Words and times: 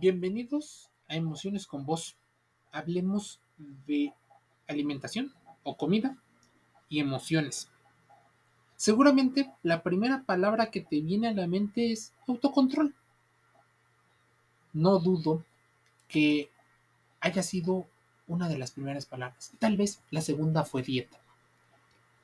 Bienvenidos 0.00 0.90
a 1.08 1.14
Emociones 1.14 1.68
con 1.68 1.86
Vos. 1.86 2.16
Hablemos 2.72 3.40
de 3.86 4.12
alimentación 4.66 5.32
o 5.62 5.76
comida 5.76 6.16
y 6.88 6.98
emociones. 6.98 7.68
Seguramente 8.76 9.52
la 9.62 9.84
primera 9.84 10.24
palabra 10.24 10.72
que 10.72 10.80
te 10.80 11.00
viene 11.00 11.28
a 11.28 11.32
la 11.32 11.46
mente 11.46 11.92
es 11.92 12.12
autocontrol. 12.26 12.92
No 14.72 14.98
dudo 14.98 15.44
que 16.08 16.50
haya 17.20 17.44
sido 17.44 17.86
una 18.26 18.48
de 18.48 18.58
las 18.58 18.72
primeras 18.72 19.06
palabras. 19.06 19.52
Tal 19.60 19.76
vez 19.76 20.00
la 20.10 20.22
segunda 20.22 20.64
fue 20.64 20.82
dieta. 20.82 21.20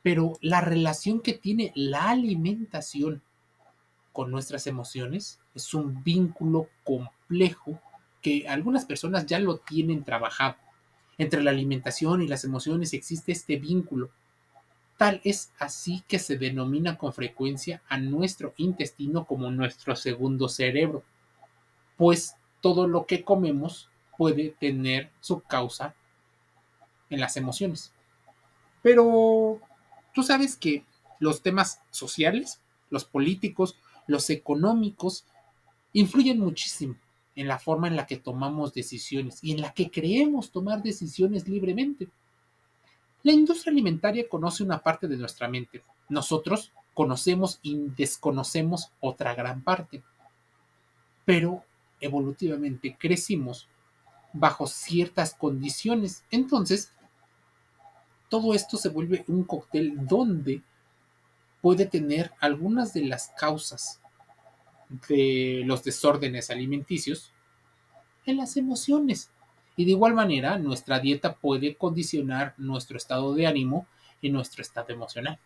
Pero 0.02 0.32
la 0.40 0.60
relación 0.60 1.20
que 1.20 1.34
tiene 1.34 1.72
la 1.76 2.10
alimentación 2.10 3.22
con 4.12 4.32
nuestras 4.32 4.66
emociones 4.66 5.39
es 5.54 5.74
un 5.74 6.02
vínculo 6.02 6.68
complejo 6.84 7.80
que 8.22 8.48
algunas 8.48 8.84
personas 8.84 9.26
ya 9.26 9.38
lo 9.38 9.58
tienen 9.58 10.04
trabajado. 10.04 10.56
Entre 11.18 11.42
la 11.42 11.50
alimentación 11.50 12.22
y 12.22 12.28
las 12.28 12.44
emociones 12.44 12.92
existe 12.92 13.32
este 13.32 13.56
vínculo. 13.56 14.10
Tal 14.96 15.20
es 15.24 15.52
así 15.58 16.02
que 16.06 16.18
se 16.18 16.36
denomina 16.36 16.98
con 16.98 17.12
frecuencia 17.12 17.82
a 17.88 17.98
nuestro 17.98 18.54
intestino 18.56 19.24
como 19.24 19.50
nuestro 19.50 19.96
segundo 19.96 20.48
cerebro, 20.48 21.02
pues 21.96 22.36
todo 22.60 22.86
lo 22.86 23.06
que 23.06 23.24
comemos 23.24 23.88
puede 24.18 24.50
tener 24.60 25.10
su 25.20 25.40
causa 25.40 25.94
en 27.08 27.20
las 27.20 27.36
emociones. 27.38 27.92
Pero 28.82 29.60
tú 30.14 30.22
sabes 30.22 30.56
que 30.56 30.84
los 31.18 31.42
temas 31.42 31.80
sociales, 31.90 32.60
los 32.90 33.04
políticos, 33.04 33.76
los 34.06 34.28
económicos, 34.30 35.24
influyen 35.92 36.38
muchísimo 36.38 36.96
en 37.34 37.48
la 37.48 37.58
forma 37.58 37.88
en 37.88 37.96
la 37.96 38.06
que 38.06 38.16
tomamos 38.16 38.74
decisiones 38.74 39.38
y 39.42 39.52
en 39.52 39.60
la 39.60 39.72
que 39.72 39.90
creemos 39.90 40.50
tomar 40.50 40.82
decisiones 40.82 41.48
libremente. 41.48 42.08
La 43.22 43.32
industria 43.32 43.72
alimentaria 43.72 44.28
conoce 44.28 44.62
una 44.62 44.82
parte 44.82 45.06
de 45.08 45.16
nuestra 45.16 45.48
mente. 45.48 45.82
Nosotros 46.08 46.72
conocemos 46.94 47.58
y 47.62 47.76
desconocemos 47.96 48.92
otra 49.00 49.34
gran 49.34 49.62
parte. 49.62 50.02
Pero 51.24 51.64
evolutivamente 52.00 52.96
crecimos 52.98 53.68
bajo 54.32 54.66
ciertas 54.66 55.34
condiciones. 55.34 56.24
Entonces, 56.30 56.92
todo 58.28 58.54
esto 58.54 58.76
se 58.76 58.88
vuelve 58.88 59.24
un 59.28 59.44
cóctel 59.44 60.06
donde 60.06 60.62
puede 61.60 61.86
tener 61.86 62.32
algunas 62.40 62.94
de 62.94 63.04
las 63.04 63.28
causas 63.38 63.99
de 65.08 65.62
los 65.64 65.84
desórdenes 65.84 66.50
alimenticios 66.50 67.32
en 68.26 68.36
las 68.36 68.56
emociones. 68.56 69.30
Y 69.76 69.84
de 69.84 69.92
igual 69.92 70.14
manera, 70.14 70.58
nuestra 70.58 71.00
dieta 71.00 71.34
puede 71.36 71.76
condicionar 71.76 72.54
nuestro 72.58 72.96
estado 72.96 73.34
de 73.34 73.46
ánimo 73.46 73.86
y 74.20 74.30
nuestro 74.30 74.62
estado 74.62 74.92
emocional. 74.92 75.38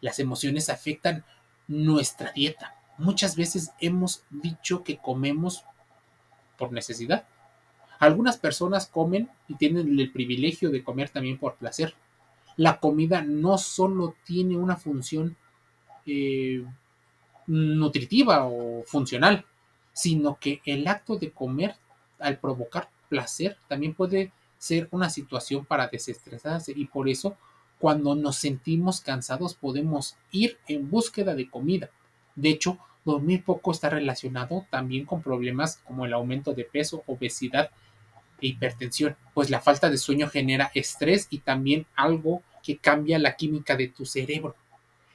Las 0.00 0.18
emociones 0.18 0.70
afectan 0.70 1.24
nuestra 1.68 2.32
dieta. 2.32 2.74
Muchas 2.98 3.36
veces 3.36 3.72
hemos 3.80 4.24
dicho 4.30 4.84
que 4.84 4.98
comemos 4.98 5.64
por 6.56 6.72
necesidad. 6.72 7.26
Algunas 7.98 8.38
personas 8.38 8.86
comen 8.86 9.28
y 9.48 9.54
tienen 9.54 9.98
el 9.98 10.10
privilegio 10.12 10.70
de 10.70 10.82
comer 10.82 11.10
también 11.10 11.38
por 11.38 11.56
placer 11.56 11.94
la 12.56 12.80
comida 12.80 13.22
no 13.22 13.58
solo 13.58 14.14
tiene 14.24 14.56
una 14.56 14.76
función 14.76 15.36
eh, 16.06 16.64
nutritiva 17.46 18.46
o 18.46 18.82
funcional, 18.84 19.44
sino 19.92 20.38
que 20.38 20.60
el 20.64 20.86
acto 20.86 21.16
de 21.16 21.30
comer 21.30 21.76
al 22.18 22.38
provocar 22.38 22.88
placer 23.08 23.56
también 23.68 23.94
puede 23.94 24.32
ser 24.58 24.88
una 24.90 25.10
situación 25.10 25.64
para 25.64 25.88
desestresarse 25.88 26.72
y 26.74 26.86
por 26.86 27.08
eso 27.08 27.36
cuando 27.78 28.14
nos 28.14 28.36
sentimos 28.36 29.00
cansados 29.00 29.54
podemos 29.54 30.16
ir 30.30 30.56
en 30.68 30.88
búsqueda 30.88 31.34
de 31.34 31.50
comida. 31.50 31.90
De 32.36 32.50
hecho, 32.50 32.78
dormir 33.04 33.44
poco 33.44 33.72
está 33.72 33.90
relacionado 33.90 34.66
también 34.70 35.04
con 35.04 35.20
problemas 35.20 35.78
como 35.84 36.06
el 36.06 36.12
aumento 36.12 36.54
de 36.54 36.64
peso, 36.64 37.02
obesidad 37.06 37.70
e 38.40 38.48
hipertensión, 38.48 39.16
pues 39.34 39.50
la 39.50 39.60
falta 39.60 39.90
de 39.90 39.98
sueño 39.98 40.28
genera 40.28 40.70
estrés 40.74 41.26
y 41.28 41.38
también 41.38 41.86
algo 41.96 42.42
que 42.62 42.78
cambia 42.78 43.18
la 43.18 43.34
química 43.34 43.76
de 43.76 43.88
tu 43.88 44.06
cerebro 44.06 44.54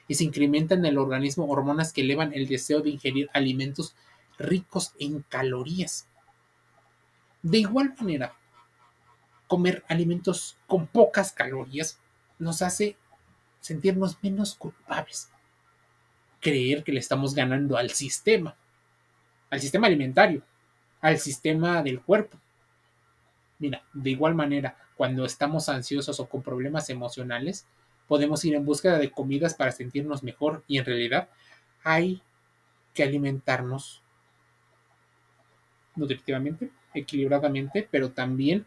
y 0.08 0.14
se 0.14 0.24
incrementan 0.24 0.80
en 0.80 0.86
el 0.86 0.98
organismo 0.98 1.46
hormonas 1.46 1.92
que 1.92 2.00
elevan 2.00 2.32
el 2.32 2.48
deseo 2.48 2.80
de 2.80 2.90
ingerir 2.90 3.28
alimentos 3.34 3.94
ricos 4.38 4.94
en 4.98 5.22
calorías. 5.28 6.06
De 7.42 7.58
igual 7.58 7.94
manera, 8.00 8.34
comer 9.46 9.84
alimentos 9.88 10.56
con 10.66 10.86
pocas 10.86 11.32
calorías 11.32 11.98
nos 12.38 12.62
hace 12.62 12.96
sentirnos 13.60 14.16
menos 14.22 14.54
culpables, 14.54 15.28
creer 16.40 16.84
que 16.84 16.92
le 16.92 17.00
estamos 17.00 17.34
ganando 17.34 17.76
al 17.76 17.90
sistema, 17.90 18.56
al 19.50 19.60
sistema 19.60 19.86
alimentario, 19.86 20.42
al 21.00 21.18
sistema 21.18 21.82
del 21.82 22.00
cuerpo. 22.00 22.38
Mira, 23.58 23.82
de 23.92 24.10
igual 24.10 24.34
manera, 24.34 24.76
cuando 24.96 25.24
estamos 25.24 25.68
ansiosos 25.68 26.20
o 26.20 26.28
con 26.28 26.42
problemas 26.42 26.90
emocionales, 26.90 27.66
podemos 28.08 28.44
ir 28.44 28.54
en 28.54 28.64
búsqueda 28.64 28.98
de 28.98 29.10
comidas 29.12 29.54
para 29.54 29.70
sentirnos 29.70 30.22
mejor 30.22 30.64
y 30.66 30.78
en 30.78 30.86
realidad 30.86 31.28
hay 31.84 32.22
que 32.94 33.04
alimentarnos 33.04 34.02
nutritivamente, 35.94 36.70
equilibradamente, 36.94 37.86
pero 37.90 38.10
también 38.10 38.64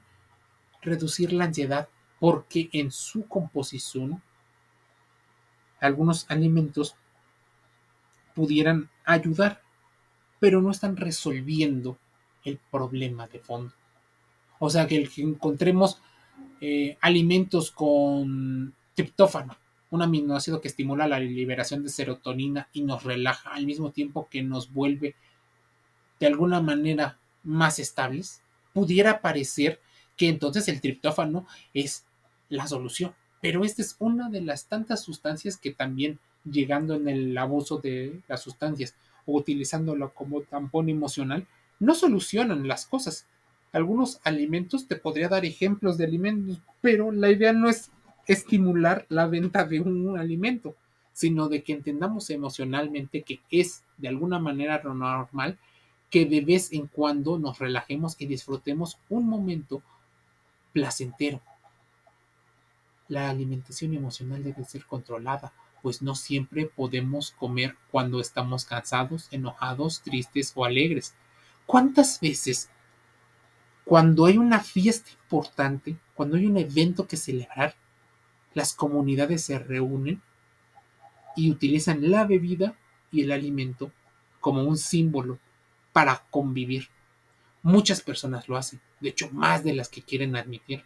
reducir 0.81 1.33
la 1.33 1.45
ansiedad 1.45 1.89
porque 2.19 2.69
en 2.71 2.91
su 2.91 3.27
composición 3.27 4.21
algunos 5.79 6.29
alimentos 6.29 6.95
pudieran 8.35 8.89
ayudar, 9.03 9.61
pero 10.39 10.61
no 10.61 10.69
están 10.71 10.95
resolviendo 10.95 11.97
el 12.43 12.59
problema 12.69 13.27
de 13.27 13.39
fondo. 13.39 13.73
O 14.59 14.69
sea, 14.69 14.87
que, 14.87 14.97
el 14.97 15.09
que 15.09 15.23
encontremos 15.23 15.99
eh, 16.61 16.97
alimentos 17.01 17.71
con 17.71 18.75
triptófano, 18.95 19.57
un 19.89 20.01
aminoácido 20.01 20.61
que 20.61 20.67
estimula 20.67 21.07
la 21.07 21.19
liberación 21.19 21.83
de 21.83 21.89
serotonina 21.89 22.69
y 22.73 22.83
nos 22.83 23.03
relaja 23.03 23.51
al 23.51 23.65
mismo 23.65 23.91
tiempo 23.91 24.27
que 24.29 24.41
nos 24.41 24.71
vuelve 24.71 25.15
de 26.19 26.27
alguna 26.27 26.61
manera 26.61 27.17
más 27.43 27.79
estables, 27.79 28.41
pudiera 28.73 29.21
parecer 29.21 29.79
que 30.15 30.29
entonces 30.29 30.67
el 30.67 30.79
triptófano 30.79 31.47
es 31.73 32.05
la 32.49 32.67
solución. 32.67 33.13
Pero 33.41 33.65
esta 33.65 33.81
es 33.81 33.95
una 33.99 34.29
de 34.29 34.41
las 34.41 34.67
tantas 34.67 35.01
sustancias 35.01 35.57
que 35.57 35.71
también 35.71 36.19
llegando 36.45 36.95
en 36.95 37.07
el 37.07 37.37
abuso 37.37 37.79
de 37.79 38.21
las 38.27 38.41
sustancias 38.41 38.95
o 39.25 39.37
utilizándolo 39.37 40.13
como 40.13 40.41
tampón 40.41 40.89
emocional, 40.89 41.47
no 41.79 41.95
solucionan 41.95 42.67
las 42.67 42.85
cosas, 42.85 43.25
algunos 43.71 44.19
alimentos, 44.23 44.87
te 44.87 44.95
podría 44.95 45.29
dar 45.29 45.45
ejemplos 45.45 45.97
de 45.97 46.05
alimentos, 46.05 46.59
pero 46.81 47.11
la 47.11 47.31
idea 47.31 47.53
no 47.53 47.69
es 47.69 47.89
estimular 48.31 49.05
la 49.09 49.27
venta 49.27 49.63
de 49.65 49.81
un 49.81 50.17
alimento, 50.17 50.75
sino 51.13 51.49
de 51.49 51.63
que 51.63 51.73
entendamos 51.73 52.29
emocionalmente 52.29 53.23
que 53.23 53.41
es 53.49 53.83
de 53.97 54.07
alguna 54.07 54.39
manera 54.39 54.81
normal 54.83 55.57
que 56.09 56.25
de 56.25 56.41
vez 56.41 56.73
en 56.73 56.87
cuando 56.87 57.39
nos 57.39 57.59
relajemos 57.59 58.15
y 58.19 58.25
disfrutemos 58.25 58.97
un 59.09 59.27
momento 59.27 59.81
placentero. 60.73 61.41
La 63.07 63.29
alimentación 63.29 63.93
emocional 63.93 64.43
debe 64.43 64.63
ser 64.63 64.85
controlada, 64.85 65.53
pues 65.81 66.01
no 66.01 66.15
siempre 66.15 66.65
podemos 66.65 67.31
comer 67.31 67.75
cuando 67.91 68.19
estamos 68.19 68.65
cansados, 68.65 69.27
enojados, 69.31 70.01
tristes 70.01 70.51
o 70.55 70.65
alegres. 70.65 71.13
¿Cuántas 71.65 72.19
veces 72.19 72.69
cuando 73.85 74.25
hay 74.25 74.37
una 74.37 74.59
fiesta 74.59 75.09
importante, 75.11 75.97
cuando 76.13 76.37
hay 76.37 76.45
un 76.45 76.57
evento 76.57 77.07
que 77.07 77.17
celebrar, 77.17 77.75
las 78.53 78.73
comunidades 78.73 79.43
se 79.43 79.59
reúnen 79.59 80.21
y 81.35 81.51
utilizan 81.51 82.09
la 82.11 82.25
bebida 82.25 82.75
y 83.11 83.21
el 83.21 83.31
alimento 83.31 83.91
como 84.39 84.63
un 84.63 84.77
símbolo 84.77 85.39
para 85.93 86.23
convivir. 86.29 86.89
Muchas 87.63 88.01
personas 88.01 88.49
lo 88.49 88.57
hacen, 88.57 88.81
de 88.99 89.09
hecho 89.09 89.29
más 89.31 89.63
de 89.63 89.73
las 89.73 89.89
que 89.89 90.01
quieren 90.01 90.35
admitir. 90.35 90.83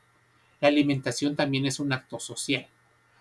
La 0.62 0.67
alimentación 0.67 1.35
también 1.35 1.65
es 1.65 1.79
un 1.79 1.94
acto 1.94 2.19
social. 2.19 2.67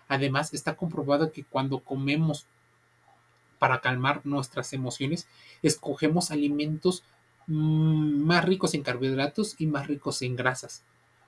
Además, 0.07 0.53
está 0.53 0.75
comprobado 0.75 1.31
que 1.31 1.43
cuando 1.43 1.79
comemos 1.79 2.45
para 3.59 3.81
calmar 3.81 4.21
nuestras 4.25 4.73
emociones, 4.73 5.27
escogemos 5.63 6.31
alimentos 6.31 7.03
Mm, 7.47 8.23
más 8.25 8.43
ricos 8.43 8.73
en 8.73 8.81
carbohidratos 8.81 9.55
y 9.59 9.67
más 9.67 9.87
ricos 9.87 10.21
en 10.23 10.35
grasas, 10.35 10.83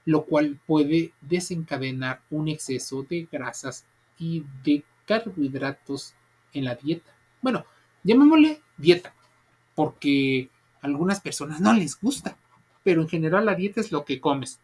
lo 0.07 0.23
cual 0.23 0.57
puede 0.65 1.11
desencadenar 1.19 2.21
un 2.29 2.47
exceso 2.47 3.03
de 3.03 3.27
grasas 3.29 3.85
y 4.17 4.45
de 4.63 4.85
carbohidratos 5.05 6.13
en 6.53 6.63
la 6.63 6.75
dieta. 6.75 7.11
Bueno, 7.41 7.65
llamémosle 8.03 8.61
dieta, 8.77 9.13
porque 9.75 10.49
A 10.81 10.87
algunas 10.87 11.19
personas 11.19 11.59
no 11.59 11.73
les 11.73 11.99
gusta, 11.99 12.37
pero 12.83 13.01
en 13.01 13.09
general 13.09 13.45
la 13.45 13.55
dieta 13.55 13.81
es 13.81 13.91
lo 13.91 14.05
que 14.05 14.21
comes. 14.21 14.61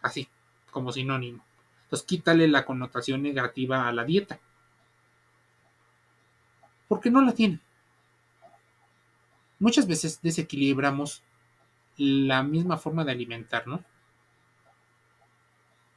Así, 0.00 0.28
como 0.70 0.92
sinónimo. 0.92 1.44
Entonces 1.82 2.06
quítale 2.06 2.46
la 2.46 2.64
connotación 2.64 3.22
negativa 3.22 3.88
a 3.88 3.92
la 3.92 4.04
dieta. 4.04 4.38
Porque 6.86 7.10
no 7.10 7.20
la 7.20 7.32
tiene. 7.32 7.58
Muchas 9.58 9.88
veces 9.88 10.20
desequilibramos 10.22 11.24
la 11.98 12.42
misma 12.42 12.78
forma 12.78 13.04
de 13.04 13.12
alimentar, 13.12 13.66
¿no? 13.66 13.84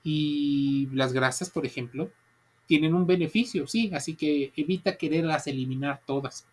Y 0.03 0.87
las 0.93 1.13
grasas, 1.13 1.51
por 1.51 1.65
ejemplo, 1.65 2.11
tienen 2.65 2.95
un 2.95 3.05
beneficio, 3.05 3.67
sí, 3.67 3.91
así 3.93 4.15
que 4.15 4.51
evita 4.55 4.97
quererlas 4.97 5.47
eliminar 5.47 6.01
todas. 6.05 6.47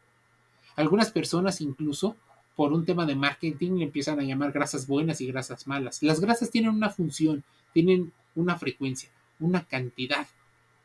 Algunas 0.77 1.11
personas 1.11 1.61
incluso 1.61 2.17
por 2.55 2.73
un 2.73 2.85
tema 2.85 3.07
de 3.07 3.15
marketing 3.15 3.79
le 3.79 3.85
empiezan 3.85 4.21
a 4.21 4.25
llamar 4.25 4.53
grasas 4.53 4.87
buenas 4.87 5.21
y 5.21 5.27
grasas 5.29 5.67
malas. 5.67 6.03
Las 6.03 6.21
grasas 6.21 6.51
tienen 6.51 6.71
una 6.71 6.91
función, 6.91 7.45
tienen 7.73 8.13
una 8.35 8.59
frecuencia, 8.59 9.09
una 9.39 9.65
cantidad, 9.65 10.27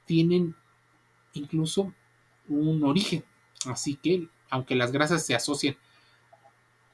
tienen 0.05 0.55
incluso 1.33 1.93
un 2.47 2.83
origen. 2.83 3.23
Así 3.65 3.95
que, 3.95 4.27
aunque 4.49 4.75
las 4.75 4.91
grasas 4.91 5.25
se 5.25 5.35
asocian 5.35 5.75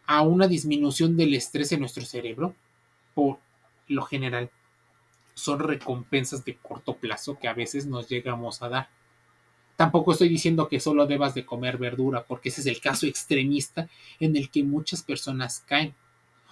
a 0.10 0.24
una 0.24 0.48
disminución 0.48 1.16
del 1.16 1.36
estrés 1.36 1.72
en 1.72 1.82
nuestro 1.82 2.04
cerebro, 2.04 2.56
por 3.14 3.38
lo 3.88 4.02
general 4.02 4.50
son 5.36 5.60
recompensas 5.60 6.44
de 6.44 6.56
corto 6.56 6.96
plazo 6.96 7.38
que 7.38 7.48
a 7.48 7.54
veces 7.54 7.86
nos 7.86 8.10
llegamos 8.10 8.64
a 8.64 8.70
dar. 8.70 8.90
Tampoco 9.76 10.12
estoy 10.12 10.28
diciendo 10.28 10.68
que 10.68 10.80
solo 10.80 11.06
debas 11.06 11.36
de 11.36 11.46
comer 11.46 11.78
verdura, 11.78 12.24
porque 12.24 12.50
ese 12.50 12.62
es 12.62 12.66
el 12.68 12.82
caso 12.82 13.06
extremista 13.06 13.88
en 14.20 14.36
el 14.36 14.50
que 14.50 14.64
muchas 14.64 15.04
personas 15.04 15.64
caen. 15.68 15.94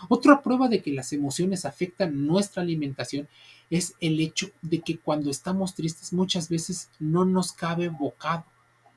Otra 0.07 0.43
prueba 0.43 0.67
de 0.67 0.83
que 0.83 0.93
las 0.93 1.11
emociones 1.11 1.65
afectan 1.65 2.27
nuestra 2.27 2.61
alimentación 2.61 3.27
es 3.71 3.95
el 3.99 4.19
hecho 4.19 4.51
de 4.61 4.81
que 4.81 4.99
cuando 4.99 5.31
estamos 5.31 5.73
tristes 5.73 6.13
muchas 6.13 6.47
veces 6.47 6.91
no 6.99 7.25
nos 7.25 7.53
cabe 7.53 7.89
bocado 7.89 8.45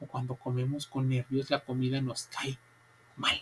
o 0.00 0.06
cuando 0.06 0.34
comemos 0.34 0.86
con 0.86 1.08
nervios 1.08 1.48
la 1.48 1.64
comida 1.64 2.02
nos 2.02 2.24
cae 2.24 2.58
mal. 3.16 3.40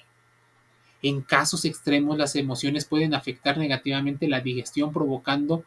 En 1.03 1.23
casos 1.23 1.65
extremos, 1.65 2.19
las 2.19 2.35
emociones 2.35 2.85
pueden 2.85 3.15
afectar 3.15 3.57
negativamente 3.57 4.29
la 4.29 4.41
digestión, 4.41 4.93
provocando 4.93 5.65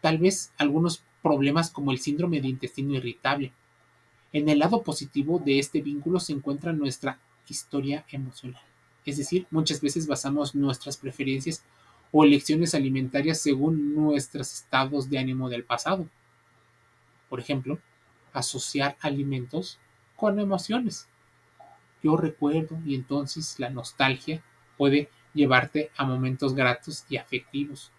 tal 0.00 0.18
vez 0.18 0.52
algunos 0.58 1.02
problemas 1.22 1.70
como 1.70 1.90
el 1.90 1.98
síndrome 1.98 2.40
de 2.40 2.48
intestino 2.48 2.94
irritable. 2.94 3.52
En 4.32 4.48
el 4.48 4.58
lado 4.58 4.82
positivo 4.82 5.40
de 5.42 5.58
este 5.58 5.80
vínculo 5.80 6.20
se 6.20 6.34
encuentra 6.34 6.72
nuestra 6.72 7.18
historia 7.48 8.04
emocional. 8.10 8.62
Es 9.06 9.16
decir, 9.16 9.46
muchas 9.50 9.80
veces 9.80 10.06
basamos 10.06 10.54
nuestras 10.54 10.98
preferencias 10.98 11.64
o 12.12 12.24
elecciones 12.24 12.74
alimentarias 12.74 13.40
según 13.40 13.94
nuestros 13.94 14.52
estados 14.52 15.08
de 15.08 15.18
ánimo 15.18 15.48
del 15.48 15.64
pasado. 15.64 16.06
Por 17.30 17.40
ejemplo, 17.40 17.78
asociar 18.34 18.96
alimentos 19.00 19.78
con 20.14 20.38
emociones. 20.38 21.08
Yo 22.02 22.16
recuerdo 22.16 22.78
y 22.84 22.94
entonces 22.94 23.58
la 23.58 23.70
nostalgia 23.70 24.42
puede 24.78 25.10
llevarte 25.34 25.90
a 25.96 26.06
momentos 26.06 26.54
gratos 26.54 27.04
y 27.10 27.18
afectivos. 27.18 27.92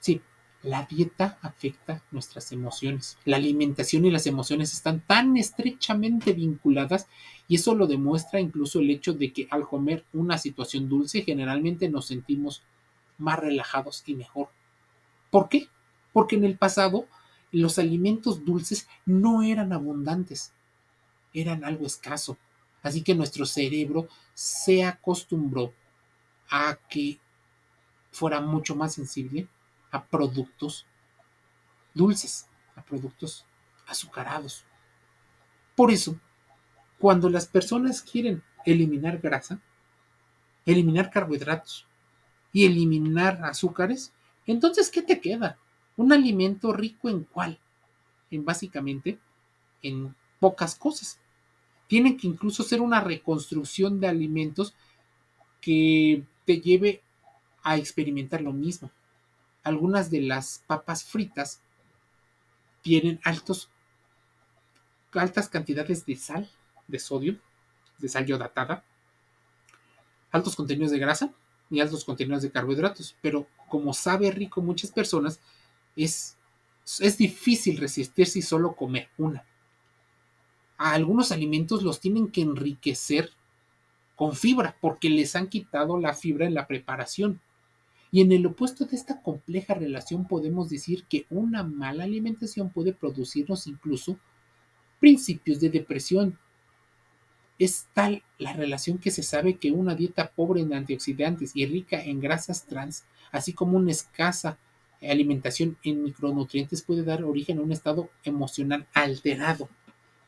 Sí, 0.00 0.20
la 0.64 0.84
dieta 0.84 1.38
afecta 1.42 2.02
nuestras 2.10 2.50
emociones. 2.50 3.18
La 3.24 3.36
alimentación 3.36 4.06
y 4.06 4.10
las 4.10 4.26
emociones 4.26 4.72
están 4.72 5.00
tan 5.00 5.36
estrechamente 5.36 6.32
vinculadas 6.32 7.06
y 7.46 7.56
eso 7.56 7.74
lo 7.74 7.86
demuestra 7.86 8.40
incluso 8.40 8.80
el 8.80 8.90
hecho 8.90 9.12
de 9.12 9.32
que 9.32 9.46
al 9.50 9.68
comer 9.68 10.04
una 10.12 10.38
situación 10.38 10.88
dulce 10.88 11.22
generalmente 11.22 11.88
nos 11.88 12.06
sentimos 12.06 12.62
más 13.18 13.38
relajados 13.38 14.02
y 14.06 14.14
mejor. 14.14 14.48
¿Por 15.30 15.48
qué? 15.48 15.68
Porque 16.12 16.36
en 16.36 16.44
el 16.44 16.56
pasado 16.56 17.06
los 17.52 17.78
alimentos 17.78 18.44
dulces 18.44 18.88
no 19.04 19.42
eran 19.42 19.72
abundantes, 19.72 20.52
eran 21.32 21.64
algo 21.64 21.86
escaso. 21.86 22.36
Así 22.84 23.02
que 23.02 23.14
nuestro 23.14 23.46
cerebro 23.46 24.08
se 24.34 24.84
acostumbró 24.84 25.72
a 26.50 26.78
que 26.88 27.18
fuera 28.12 28.42
mucho 28.42 28.76
más 28.76 28.92
sensible 28.92 29.48
a 29.90 30.04
productos 30.04 30.86
dulces, 31.94 32.46
a 32.76 32.82
productos 32.82 33.46
azucarados. 33.86 34.64
Por 35.74 35.90
eso, 35.90 36.20
cuando 36.98 37.30
las 37.30 37.46
personas 37.46 38.02
quieren 38.02 38.42
eliminar 38.66 39.18
grasa, 39.18 39.58
eliminar 40.66 41.10
carbohidratos 41.10 41.86
y 42.52 42.66
eliminar 42.66 43.42
azúcares, 43.44 44.12
entonces, 44.46 44.90
¿qué 44.90 45.00
te 45.00 45.22
queda? 45.22 45.56
Un 45.96 46.12
alimento 46.12 46.70
rico 46.70 47.08
en 47.08 47.24
cuál? 47.24 47.58
En 48.30 48.44
básicamente 48.44 49.18
en 49.82 50.14
pocas 50.38 50.74
cosas 50.74 51.18
tienen 51.86 52.16
que 52.16 52.26
incluso 52.26 52.62
ser 52.62 52.80
una 52.80 53.00
reconstrucción 53.00 54.00
de 54.00 54.08
alimentos 54.08 54.74
que 55.60 56.24
te 56.44 56.60
lleve 56.60 57.02
a 57.62 57.76
experimentar 57.76 58.40
lo 58.42 58.52
mismo. 58.52 58.90
Algunas 59.62 60.10
de 60.10 60.20
las 60.20 60.62
papas 60.66 61.04
fritas 61.04 61.60
tienen 62.82 63.20
altos, 63.24 63.70
altas 65.12 65.48
cantidades 65.48 66.04
de 66.04 66.16
sal, 66.16 66.50
de 66.86 66.98
sodio, 66.98 67.38
de 67.98 68.08
sal 68.08 68.28
iodatada, 68.28 68.84
altos 70.30 70.56
contenidos 70.56 70.90
de 70.90 70.98
grasa 70.98 71.32
y 71.70 71.80
altos 71.80 72.04
contenidos 72.04 72.42
de 72.42 72.50
carbohidratos. 72.50 73.16
Pero 73.22 73.46
como 73.68 73.94
sabe 73.94 74.30
rico 74.30 74.60
muchas 74.60 74.90
personas, 74.90 75.40
es, 75.96 76.36
es 77.00 77.16
difícil 77.16 77.78
resistirse 77.78 78.38
y 78.38 78.42
solo 78.42 78.74
comer 78.74 79.08
una 79.16 79.44
a 80.76 80.92
algunos 80.92 81.32
alimentos 81.32 81.82
los 81.82 82.00
tienen 82.00 82.28
que 82.28 82.42
enriquecer 82.42 83.30
con 84.16 84.34
fibra 84.34 84.76
porque 84.80 85.10
les 85.10 85.34
han 85.36 85.48
quitado 85.48 85.98
la 85.98 86.14
fibra 86.14 86.46
en 86.46 86.54
la 86.54 86.66
preparación. 86.66 87.40
Y 88.10 88.20
en 88.20 88.30
el 88.30 88.46
opuesto 88.46 88.84
de 88.84 88.96
esta 88.96 89.20
compleja 89.22 89.74
relación 89.74 90.26
podemos 90.26 90.70
decir 90.70 91.04
que 91.08 91.26
una 91.30 91.64
mala 91.64 92.04
alimentación 92.04 92.70
puede 92.70 92.92
producirnos 92.92 93.66
incluso 93.66 94.18
principios 95.00 95.60
de 95.60 95.70
depresión. 95.70 96.38
Es 97.58 97.86
tal 97.92 98.22
la 98.38 98.52
relación 98.52 98.98
que 98.98 99.10
se 99.10 99.22
sabe 99.22 99.56
que 99.56 99.72
una 99.72 99.94
dieta 99.94 100.30
pobre 100.30 100.60
en 100.60 100.74
antioxidantes 100.74 101.52
y 101.54 101.66
rica 101.66 102.02
en 102.02 102.20
grasas 102.20 102.66
trans, 102.66 103.04
así 103.32 103.52
como 103.52 103.76
una 103.76 103.90
escasa 103.90 104.58
alimentación 105.02 105.76
en 105.82 106.02
micronutrientes 106.02 106.82
puede 106.82 107.02
dar 107.02 107.24
origen 107.24 107.58
a 107.58 107.62
un 107.62 107.72
estado 107.72 108.10
emocional 108.22 108.86
alterado. 108.94 109.68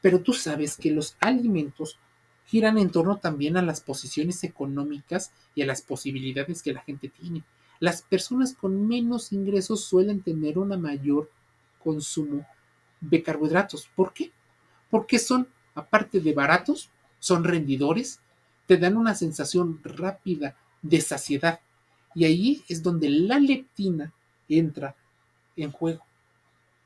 Pero 0.06 0.20
tú 0.20 0.32
sabes 0.32 0.76
que 0.76 0.92
los 0.92 1.16
alimentos 1.18 1.98
giran 2.44 2.78
en 2.78 2.90
torno 2.90 3.18
también 3.18 3.56
a 3.56 3.62
las 3.62 3.80
posiciones 3.80 4.44
económicas 4.44 5.32
y 5.56 5.62
a 5.62 5.66
las 5.66 5.82
posibilidades 5.82 6.62
que 6.62 6.72
la 6.72 6.82
gente 6.82 7.08
tiene. 7.08 7.42
Las 7.80 8.02
personas 8.02 8.54
con 8.54 8.86
menos 8.86 9.32
ingresos 9.32 9.84
suelen 9.84 10.22
tener 10.22 10.60
un 10.60 10.80
mayor 10.80 11.28
consumo 11.82 12.46
de 13.00 13.20
carbohidratos. 13.20 13.90
¿Por 13.96 14.12
qué? 14.12 14.30
Porque 14.92 15.18
son, 15.18 15.48
aparte 15.74 16.20
de 16.20 16.32
baratos, 16.32 16.88
son 17.18 17.42
rendidores, 17.42 18.20
te 18.66 18.76
dan 18.76 18.96
una 18.96 19.16
sensación 19.16 19.80
rápida 19.82 20.56
de 20.82 21.00
saciedad. 21.00 21.58
Y 22.14 22.26
ahí 22.26 22.62
es 22.68 22.80
donde 22.80 23.10
la 23.10 23.40
leptina 23.40 24.14
entra 24.48 24.94
en 25.56 25.72
juego, 25.72 26.06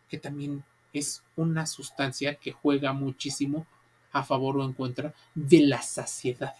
que 0.08 0.16
también 0.16 0.64
es 0.92 1.22
una 1.36 1.66
sustancia 1.66 2.34
que 2.34 2.52
juega 2.52 2.92
muchísimo 2.92 3.66
a 4.12 4.22
favor 4.22 4.56
o 4.58 4.64
en 4.64 4.72
contra 4.72 5.14
de 5.34 5.60
la 5.60 5.82
saciedad. 5.82 6.54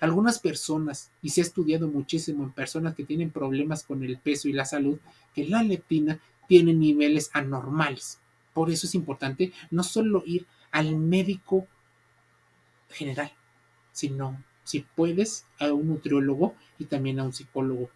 Algunas 0.00 0.38
personas, 0.38 1.10
y 1.20 1.30
se 1.30 1.42
ha 1.42 1.44
estudiado 1.44 1.88
muchísimo 1.88 2.44
en 2.44 2.52
personas 2.52 2.94
que 2.94 3.04
tienen 3.04 3.30
problemas 3.30 3.84
con 3.84 4.02
el 4.02 4.18
peso 4.18 4.48
y 4.48 4.52
la 4.52 4.64
salud, 4.64 4.98
que 5.34 5.46
la 5.46 5.62
leptina 5.62 6.20
tiene 6.48 6.72
niveles 6.72 7.30
anormales. 7.34 8.18
Por 8.54 8.70
eso 8.70 8.86
es 8.86 8.94
importante 8.94 9.52
no 9.70 9.82
solo 9.82 10.22
ir 10.24 10.46
al 10.70 10.96
médico 10.96 11.66
general, 12.88 13.32
sino, 13.92 14.42
si 14.64 14.80
puedes, 14.80 15.46
a 15.58 15.72
un 15.72 15.88
nutriólogo 15.88 16.54
y 16.78 16.86
también 16.86 17.20
a 17.20 17.24
un 17.24 17.32
psicólogo 17.32 17.90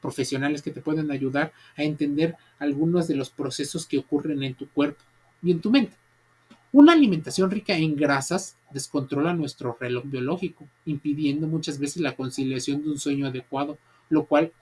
profesionales 0.00 0.62
que 0.62 0.70
te 0.70 0.80
pueden 0.80 1.10
ayudar 1.10 1.52
a 1.76 1.82
entender 1.82 2.36
algunos 2.58 3.08
de 3.08 3.16
los 3.16 3.30
procesos 3.30 3.86
que 3.86 3.98
ocurren 3.98 4.42
en 4.42 4.54
tu 4.54 4.68
cuerpo 4.68 5.02
y 5.42 5.50
en 5.50 5.60
tu 5.60 5.70
mente. 5.70 5.96
Una 6.70 6.92
alimentación 6.92 7.50
rica 7.50 7.76
en 7.76 7.96
grasas 7.96 8.56
descontrola 8.70 9.32
nuestro 9.32 9.76
reloj 9.80 10.04
biológico, 10.06 10.68
impidiendo 10.84 11.46
muchas 11.46 11.78
veces 11.78 12.02
la 12.02 12.14
conciliación 12.14 12.82
de 12.82 12.90
un 12.90 12.98
sueño 12.98 13.26
adecuado, 13.26 13.78
lo 14.10 14.26
cual 14.26 14.52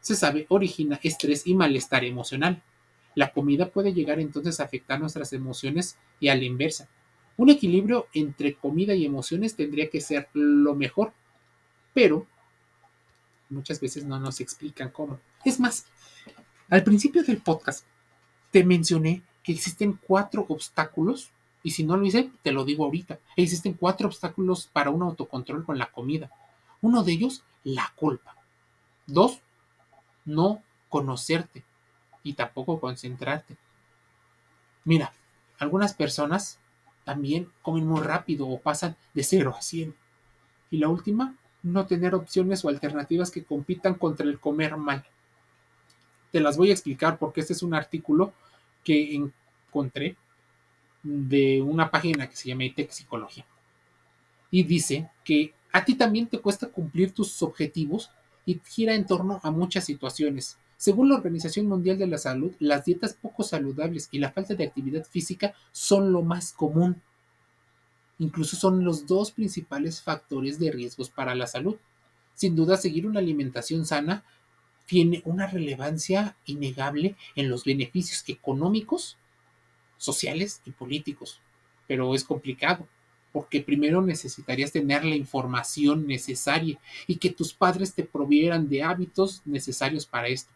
se 0.00 0.14
sabe 0.14 0.46
origina 0.48 0.98
estrés 1.02 1.46
y 1.46 1.54
malestar 1.54 2.04
emocional. 2.04 2.62
La 3.14 3.32
comida 3.32 3.68
puede 3.68 3.92
llegar 3.92 4.20
entonces 4.20 4.60
a 4.60 4.64
afectar 4.64 5.00
nuestras 5.00 5.32
emociones 5.32 5.96
y 6.18 6.28
a 6.28 6.34
la 6.34 6.44
inversa. 6.44 6.88
Un 7.36 7.50
equilibrio 7.50 8.06
entre 8.14 8.54
comida 8.54 8.94
y 8.94 9.04
emociones 9.04 9.56
tendría 9.56 9.90
que 9.90 10.00
ser 10.00 10.28
lo 10.32 10.74
mejor 10.74 11.12
pero 11.92 12.26
muchas 13.50 13.80
veces 13.80 14.04
no 14.04 14.18
nos 14.18 14.40
explican 14.40 14.90
cómo. 14.90 15.20
Es 15.44 15.60
más, 15.60 15.86
al 16.68 16.84
principio 16.84 17.22
del 17.22 17.38
podcast 17.38 17.84
te 18.50 18.64
mencioné 18.64 19.22
que 19.42 19.52
existen 19.52 19.98
cuatro 20.06 20.46
obstáculos, 20.48 21.30
y 21.62 21.72
si 21.72 21.84
no 21.84 21.96
lo 21.96 22.06
hice, 22.06 22.30
te 22.42 22.52
lo 22.52 22.64
digo 22.64 22.84
ahorita. 22.84 23.18
Existen 23.36 23.74
cuatro 23.74 24.08
obstáculos 24.08 24.66
para 24.72 24.90
un 24.90 25.02
autocontrol 25.02 25.64
con 25.64 25.78
la 25.78 25.90
comida. 25.90 26.30
Uno 26.80 27.02
de 27.02 27.12
ellos, 27.12 27.42
la 27.64 27.92
culpa. 27.96 28.34
Dos, 29.06 29.40
no 30.24 30.62
conocerte 30.88 31.64
y 32.22 32.34
tampoco 32.34 32.80
concentrarte. 32.80 33.56
Mira, 34.84 35.12
algunas 35.58 35.92
personas 35.92 36.58
también 37.04 37.50
comen 37.62 37.86
muy 37.86 38.00
rápido 38.00 38.48
o 38.48 38.60
pasan 38.60 38.96
de 39.14 39.22
0 39.22 39.54
a 39.56 39.62
100. 39.62 39.94
Y 40.70 40.78
la 40.78 40.88
última, 40.88 41.36
no 41.62 41.86
tener 41.86 42.14
opciones 42.14 42.64
o 42.64 42.68
alternativas 42.68 43.30
que 43.30 43.44
compitan 43.44 43.94
contra 43.94 44.26
el 44.26 44.38
comer 44.38 44.76
mal. 44.76 45.04
Te 46.30 46.40
las 46.40 46.56
voy 46.56 46.70
a 46.70 46.72
explicar 46.72 47.18
porque 47.18 47.40
este 47.40 47.52
es 47.52 47.62
un 47.62 47.74
artículo 47.74 48.32
que 48.84 49.14
encontré 49.14 50.16
de 51.02 51.62
una 51.62 51.90
página 51.90 52.28
que 52.28 52.36
se 52.36 52.48
llama 52.48 52.64
ITEC 52.64 52.90
Psicología. 52.90 53.44
Y 54.50 54.64
dice 54.64 55.10
que 55.24 55.54
a 55.72 55.84
ti 55.84 55.94
también 55.94 56.26
te 56.26 56.40
cuesta 56.40 56.68
cumplir 56.68 57.12
tus 57.12 57.42
objetivos 57.42 58.10
y 58.44 58.60
gira 58.66 58.94
en 58.94 59.06
torno 59.06 59.40
a 59.42 59.50
muchas 59.50 59.84
situaciones. 59.84 60.56
Según 60.76 61.08
la 61.08 61.16
Organización 61.16 61.66
Mundial 61.66 61.98
de 61.98 62.06
la 62.06 62.18
Salud, 62.18 62.52
las 62.58 62.84
dietas 62.84 63.14
poco 63.14 63.42
saludables 63.42 64.08
y 64.10 64.18
la 64.18 64.32
falta 64.32 64.54
de 64.54 64.64
actividad 64.64 65.04
física 65.04 65.54
son 65.72 66.12
lo 66.12 66.22
más 66.22 66.52
común. 66.52 67.00
Incluso 68.20 68.54
son 68.54 68.84
los 68.84 69.06
dos 69.06 69.32
principales 69.32 70.00
factores 70.00 70.58
de 70.60 70.70
riesgos 70.70 71.10
para 71.10 71.34
la 71.34 71.46
salud. 71.46 71.76
Sin 72.34 72.54
duda, 72.54 72.76
seguir 72.76 73.06
una 73.06 73.18
alimentación 73.18 73.84
sana 73.84 74.24
tiene 74.86 75.22
una 75.24 75.46
relevancia 75.46 76.36
innegable 76.44 77.16
en 77.34 77.48
los 77.48 77.64
beneficios 77.64 78.22
económicos, 78.28 79.16
sociales 79.96 80.60
y 80.64 80.70
políticos, 80.70 81.40
pero 81.88 82.14
es 82.14 82.22
complicado 82.22 82.86
porque 83.32 83.60
primero 83.60 84.02
necesitarías 84.02 84.72
tener 84.72 85.04
la 85.04 85.16
información 85.16 86.06
necesaria 86.06 86.78
y 87.06 87.16
que 87.16 87.30
tus 87.30 87.54
padres 87.54 87.94
te 87.94 88.02
provieran 88.04 88.68
de 88.68 88.82
hábitos 88.82 89.42
necesarios 89.44 90.06
para 90.06 90.28
esto. 90.28 90.52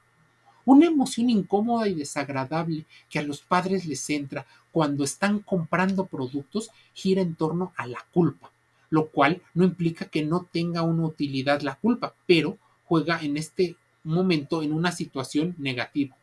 Una 0.66 0.86
emoción 0.86 1.28
incómoda 1.30 1.88
y 1.88 1.94
desagradable 1.94 2.86
que 3.10 3.18
a 3.18 3.22
los 3.22 3.42
padres 3.42 3.86
les 3.86 4.08
entra 4.10 4.46
cuando 4.72 5.04
están 5.04 5.40
comprando 5.40 6.06
productos 6.06 6.70
gira 6.94 7.22
en 7.22 7.34
torno 7.34 7.72
a 7.76 7.86
la 7.86 8.04
culpa, 8.12 8.50
lo 8.90 9.08
cual 9.08 9.42
no 9.52 9.64
implica 9.64 10.06
que 10.06 10.24
no 10.24 10.48
tenga 10.50 10.82
una 10.82 11.04
utilidad 11.04 11.60
la 11.60 11.76
culpa, 11.76 12.14
pero 12.26 12.58
juega 12.86 13.20
en 13.20 13.36
este 13.36 13.76
momento 14.04 14.62
en 14.62 14.72
una 14.72 14.92
situación 14.92 15.54
negativa. 15.58 16.16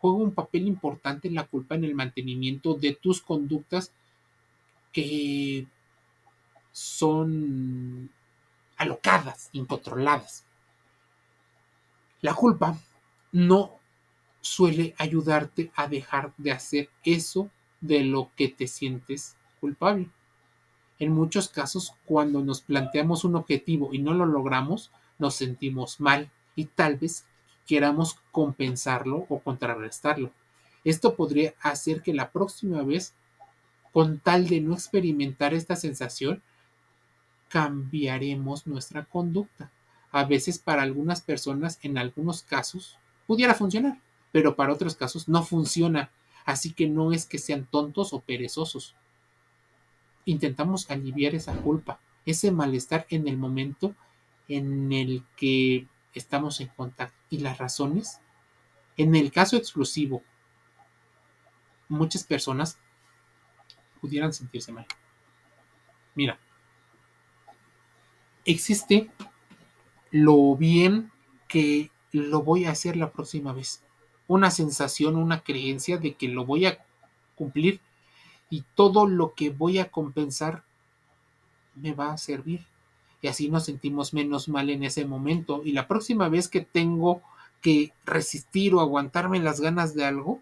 Juega 0.00 0.16
un 0.18 0.32
papel 0.32 0.66
importante 0.66 1.28
en 1.28 1.34
la 1.34 1.46
culpa 1.46 1.74
en 1.74 1.84
el 1.84 1.94
mantenimiento 1.94 2.74
de 2.74 2.94
tus 2.94 3.20
conductas 3.20 3.92
que 4.92 5.66
son 6.72 8.10
alocadas, 8.76 9.50
incontroladas. 9.52 10.44
La 12.20 12.34
culpa 12.34 12.78
no 13.32 13.78
suele 14.40 14.94
ayudarte 14.98 15.70
a 15.74 15.88
dejar 15.88 16.32
de 16.36 16.52
hacer 16.52 16.90
eso 17.04 17.50
de 17.80 18.04
lo 18.04 18.30
que 18.36 18.48
te 18.48 18.66
sientes 18.66 19.36
culpable. 19.60 20.08
En 20.98 21.12
muchos 21.12 21.48
casos, 21.48 21.94
cuando 22.06 22.42
nos 22.42 22.60
planteamos 22.60 23.24
un 23.24 23.36
objetivo 23.36 23.90
y 23.92 23.98
no 23.98 24.14
lo 24.14 24.26
logramos, 24.26 24.90
nos 25.18 25.34
sentimos 25.34 26.00
mal 26.00 26.30
y 26.56 26.64
tal 26.64 26.96
vez 26.96 27.24
queramos 27.66 28.18
compensarlo 28.32 29.26
o 29.28 29.38
contrarrestarlo. 29.40 30.32
Esto 30.84 31.14
podría 31.14 31.54
hacer 31.60 32.02
que 32.02 32.14
la 32.14 32.30
próxima 32.30 32.82
vez, 32.82 33.14
con 33.92 34.18
tal 34.18 34.48
de 34.48 34.60
no 34.60 34.74
experimentar 34.74 35.54
esta 35.54 35.76
sensación, 35.76 36.42
cambiaremos 37.48 38.66
nuestra 38.66 39.04
conducta. 39.04 39.70
A 40.10 40.24
veces 40.24 40.58
para 40.58 40.82
algunas 40.82 41.20
personas, 41.20 41.78
en 41.82 41.98
algunos 41.98 42.42
casos, 42.42 42.98
pudiera 43.28 43.54
funcionar, 43.54 44.00
pero 44.32 44.56
para 44.56 44.72
otros 44.72 44.96
casos 44.96 45.28
no 45.28 45.44
funciona. 45.44 46.10
Así 46.46 46.72
que 46.72 46.88
no 46.88 47.12
es 47.12 47.26
que 47.26 47.38
sean 47.38 47.66
tontos 47.66 48.14
o 48.14 48.20
perezosos. 48.20 48.96
Intentamos 50.24 50.90
aliviar 50.90 51.34
esa 51.34 51.54
culpa, 51.54 52.00
ese 52.24 52.50
malestar 52.50 53.06
en 53.10 53.28
el 53.28 53.36
momento 53.36 53.94
en 54.48 54.92
el 54.92 55.24
que 55.36 55.86
estamos 56.14 56.60
en 56.62 56.68
contacto. 56.68 57.14
¿Y 57.28 57.38
las 57.38 57.58
razones? 57.58 58.18
En 58.96 59.14
el 59.14 59.30
caso 59.30 59.58
exclusivo, 59.58 60.22
muchas 61.86 62.24
personas 62.24 62.78
pudieran 64.00 64.32
sentirse 64.32 64.72
mal. 64.72 64.86
Mira, 66.14 66.38
existe 68.46 69.10
lo 70.10 70.56
bien 70.56 71.12
que 71.46 71.90
lo 72.12 72.42
voy 72.42 72.64
a 72.64 72.70
hacer 72.70 72.96
la 72.96 73.10
próxima 73.10 73.52
vez. 73.52 73.82
Una 74.26 74.50
sensación, 74.50 75.16
una 75.16 75.40
creencia 75.40 75.98
de 75.98 76.14
que 76.14 76.28
lo 76.28 76.44
voy 76.44 76.66
a 76.66 76.84
cumplir 77.34 77.80
y 78.50 78.64
todo 78.74 79.06
lo 79.06 79.34
que 79.34 79.50
voy 79.50 79.78
a 79.78 79.90
compensar 79.90 80.64
me 81.74 81.92
va 81.92 82.12
a 82.12 82.18
servir. 82.18 82.66
Y 83.20 83.28
así 83.28 83.48
nos 83.48 83.64
sentimos 83.64 84.14
menos 84.14 84.48
mal 84.48 84.70
en 84.70 84.84
ese 84.84 85.04
momento. 85.04 85.62
Y 85.64 85.72
la 85.72 85.88
próxima 85.88 86.28
vez 86.28 86.48
que 86.48 86.60
tengo 86.60 87.22
que 87.60 87.92
resistir 88.04 88.74
o 88.74 88.80
aguantarme 88.80 89.40
las 89.40 89.60
ganas 89.60 89.94
de 89.94 90.04
algo, 90.04 90.40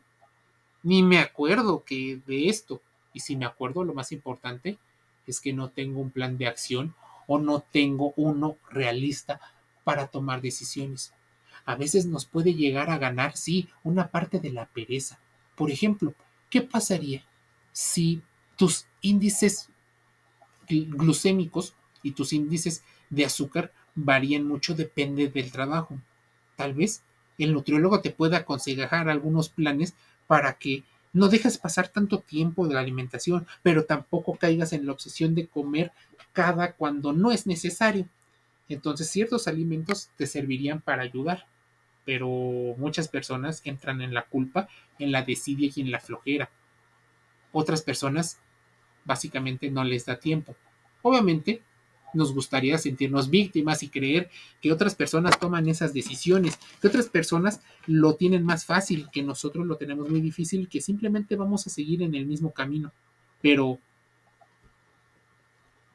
ni 0.83 1.03
me 1.03 1.19
acuerdo 1.19 1.85
que 1.85 2.21
de 2.27 2.49
esto. 2.49 2.83
Y 3.13 3.21
si 3.21 3.37
me 3.37 3.47
acuerdo, 3.47 3.83
lo 3.83 3.95
más 3.95 4.13
importante 4.13 4.79
es 5.27 5.41
que 5.41 5.53
no 5.53 5.71
tengo 5.71 6.01
un 6.01 6.11
plan 6.11 6.37
de 6.39 6.47
acción 6.47 6.95
o 7.27 7.39
no 7.39 7.61
tengo 7.61 8.13
uno 8.17 8.57
realista 8.71 9.41
para 9.85 10.09
tomar 10.09 10.41
decisiones. 10.41 11.13
A 11.67 11.75
veces 11.75 12.07
nos 12.07 12.25
puede 12.25 12.55
llegar 12.55 12.91
a 12.91 12.99
ganar, 12.99 13.37
sí, 13.37 13.69
una 13.85 14.09
parte 14.09 14.39
de 14.39 14.53
la 14.53 14.67
pereza. 14.67 15.19
Por 15.57 15.71
ejemplo, 15.71 16.15
¿qué 16.49 16.63
pasaría 16.63 17.25
si 17.73 18.23
tus 18.57 18.87
índices 19.03 19.69
glucémicos 20.69 21.75
y 22.03 22.13
tus 22.13 22.33
índices 22.33 22.83
de 23.11 23.25
azúcar 23.25 23.73
varían 23.95 24.47
mucho, 24.47 24.75
depende 24.75 25.29
del 25.29 25.51
trabajo? 25.51 25.99
Tal 26.57 26.73
vez 26.73 27.03
el 27.37 27.53
nutriólogo 27.53 28.01
te 28.01 28.11
pueda 28.11 28.39
aconsejar 28.39 29.09
algunos 29.09 29.49
planes 29.49 29.95
para 30.27 30.55
que 30.55 30.85
no 31.13 31.29
dejes 31.29 31.59
pasar 31.59 31.89
tanto 31.89 32.21
tiempo 32.21 32.69
de 32.69 32.75
la 32.75 32.81
alimentación, 32.81 33.47
pero 33.63 33.85
tampoco 33.85 34.37
caigas 34.37 34.73
en 34.73 34.87
la 34.87 34.93
obsesión 34.93 35.35
de 35.35 35.47
comer 35.47 35.93
cada 36.33 36.73
cuando 36.73 37.13
no 37.13 37.33
es 37.33 37.47
necesario. 37.47 38.07
Entonces 38.69 39.09
ciertos 39.09 39.49
alimentos 39.49 40.11
te 40.17 40.27
servirían 40.27 40.81
para 40.81 41.03
ayudar, 41.03 41.47
pero 42.07 42.29
muchas 42.79 43.09
personas 43.09 43.61
entran 43.65 44.01
en 44.01 44.15
la 44.15 44.23
culpa, 44.23 44.69
en 44.99 45.13
la 45.13 45.23
desidia 45.23 45.71
y 45.75 45.83
en 45.83 45.91
la 45.91 46.01
flojera. 46.01 46.49
Otras 47.53 47.83
personas 47.83 48.39
básicamente 49.05 49.71
no 49.71 49.85
les 49.85 50.07
da 50.07 50.19
tiempo. 50.19 50.57
Obviamente 51.03 51.63
nos 52.15 52.33
gustaría 52.33 52.79
sentirnos 52.79 53.29
víctimas 53.29 53.83
y 53.83 53.89
creer 53.89 54.31
que 54.63 54.73
otras 54.73 54.95
personas 54.95 55.39
toman 55.39 55.69
esas 55.69 55.93
decisiones, 55.93 56.59
que 56.81 56.89
otras 56.89 57.09
personas 57.09 57.61
lo 57.87 58.15
tienen 58.15 58.45
más 58.45 58.65
fácil, 58.65 59.09
que 59.13 59.23
nosotros 59.23 59.67
lo 59.67 59.77
tenemos 59.77 60.09
muy 60.09 60.21
difícil, 60.21 60.69
que 60.69 60.81
simplemente 60.81 61.37
vamos 61.37 61.67
a 61.67 61.71
seguir 61.71 62.03
en 62.03 62.15
el 62.15 62.25
mismo 62.25 62.53
camino. 62.53 62.93
Pero 63.43 63.79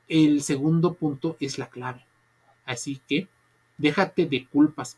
el 0.07 0.43
segundo 0.43 0.93
punto 0.93 1.37
es 1.39 1.57
la 1.57 1.69
clave. 1.69 2.05
Así 2.65 3.01
que 3.07 3.29
déjate 3.77 4.25
de 4.25 4.45
culpas. 4.45 4.97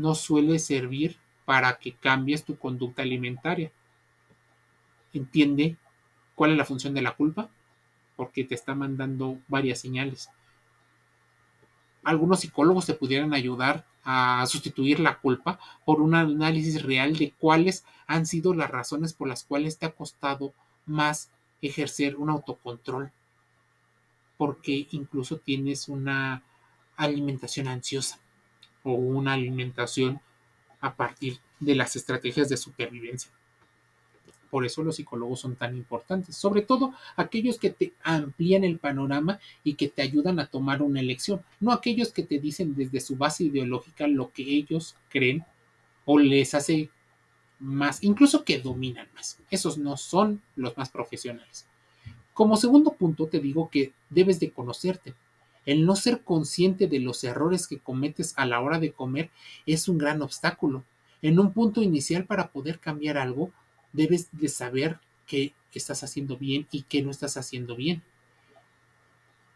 No 0.00 0.14
suele 0.14 0.58
servir 0.58 1.18
para 1.44 1.78
que 1.78 1.92
cambies 1.92 2.42
tu 2.42 2.56
conducta 2.56 3.02
alimentaria. 3.02 3.70
Entiende 5.12 5.76
cuál 6.34 6.52
es 6.52 6.56
la 6.56 6.64
función 6.64 6.94
de 6.94 7.02
la 7.02 7.14
culpa 7.14 7.50
porque 8.16 8.44
te 8.44 8.54
está 8.54 8.74
mandando 8.74 9.38
varias 9.46 9.78
señales. 9.78 10.30
Algunos 12.02 12.40
psicólogos 12.40 12.86
te 12.86 12.94
pudieran 12.94 13.34
ayudar 13.34 13.84
a 14.02 14.42
sustituir 14.46 15.00
la 15.00 15.18
culpa 15.18 15.60
por 15.84 16.00
un 16.00 16.14
análisis 16.14 16.82
real 16.82 17.14
de 17.18 17.34
cuáles 17.38 17.84
han 18.06 18.24
sido 18.24 18.54
las 18.54 18.70
razones 18.70 19.12
por 19.12 19.28
las 19.28 19.44
cuales 19.44 19.76
te 19.76 19.84
ha 19.84 19.92
costado 19.92 20.54
más 20.86 21.30
ejercer 21.60 22.16
un 22.16 22.30
autocontrol. 22.30 23.12
Porque 24.38 24.88
incluso 24.92 25.36
tienes 25.36 25.88
una 25.88 26.42
alimentación 26.96 27.68
ansiosa 27.68 28.18
o 28.82 28.92
una 28.92 29.34
alimentación 29.34 30.20
a 30.80 30.94
partir 30.94 31.38
de 31.58 31.74
las 31.74 31.96
estrategias 31.96 32.48
de 32.48 32.56
supervivencia. 32.56 33.30
Por 34.50 34.66
eso 34.66 34.82
los 34.82 34.96
psicólogos 34.96 35.40
son 35.40 35.54
tan 35.54 35.76
importantes, 35.76 36.34
sobre 36.34 36.62
todo 36.62 36.92
aquellos 37.16 37.58
que 37.58 37.70
te 37.70 37.92
amplían 38.02 38.64
el 38.64 38.78
panorama 38.78 39.38
y 39.62 39.74
que 39.74 39.88
te 39.88 40.02
ayudan 40.02 40.40
a 40.40 40.46
tomar 40.46 40.82
una 40.82 41.00
elección, 41.00 41.42
no 41.60 41.72
aquellos 41.72 42.12
que 42.12 42.24
te 42.24 42.40
dicen 42.40 42.74
desde 42.74 43.00
su 43.00 43.16
base 43.16 43.44
ideológica 43.44 44.08
lo 44.08 44.32
que 44.32 44.42
ellos 44.42 44.96
creen 45.08 45.44
o 46.04 46.18
les 46.18 46.54
hace 46.54 46.90
más, 47.60 48.02
incluso 48.02 48.44
que 48.44 48.58
dominan 48.58 49.06
más. 49.14 49.38
Esos 49.50 49.78
no 49.78 49.96
son 49.96 50.42
los 50.56 50.76
más 50.76 50.88
profesionales. 50.88 51.66
Como 52.34 52.56
segundo 52.56 52.92
punto, 52.92 53.26
te 53.26 53.38
digo 53.38 53.68
que 53.70 53.92
debes 54.08 54.40
de 54.40 54.50
conocerte. 54.50 55.14
El 55.66 55.84
no 55.84 55.96
ser 55.96 56.22
consciente 56.22 56.86
de 56.86 57.00
los 57.00 57.22
errores 57.24 57.66
que 57.66 57.78
cometes 57.78 58.34
a 58.36 58.46
la 58.46 58.60
hora 58.60 58.78
de 58.78 58.92
comer 58.92 59.30
es 59.66 59.88
un 59.88 59.98
gran 59.98 60.22
obstáculo. 60.22 60.84
En 61.22 61.38
un 61.38 61.52
punto 61.52 61.82
inicial 61.82 62.24
para 62.24 62.50
poder 62.50 62.78
cambiar 62.78 63.18
algo, 63.18 63.52
debes 63.92 64.28
de 64.32 64.48
saber 64.48 64.98
qué 65.26 65.54
estás 65.72 66.02
haciendo 66.02 66.36
bien 66.36 66.66
y 66.70 66.82
qué 66.82 67.02
no 67.02 67.10
estás 67.10 67.36
haciendo 67.36 67.76
bien. 67.76 68.02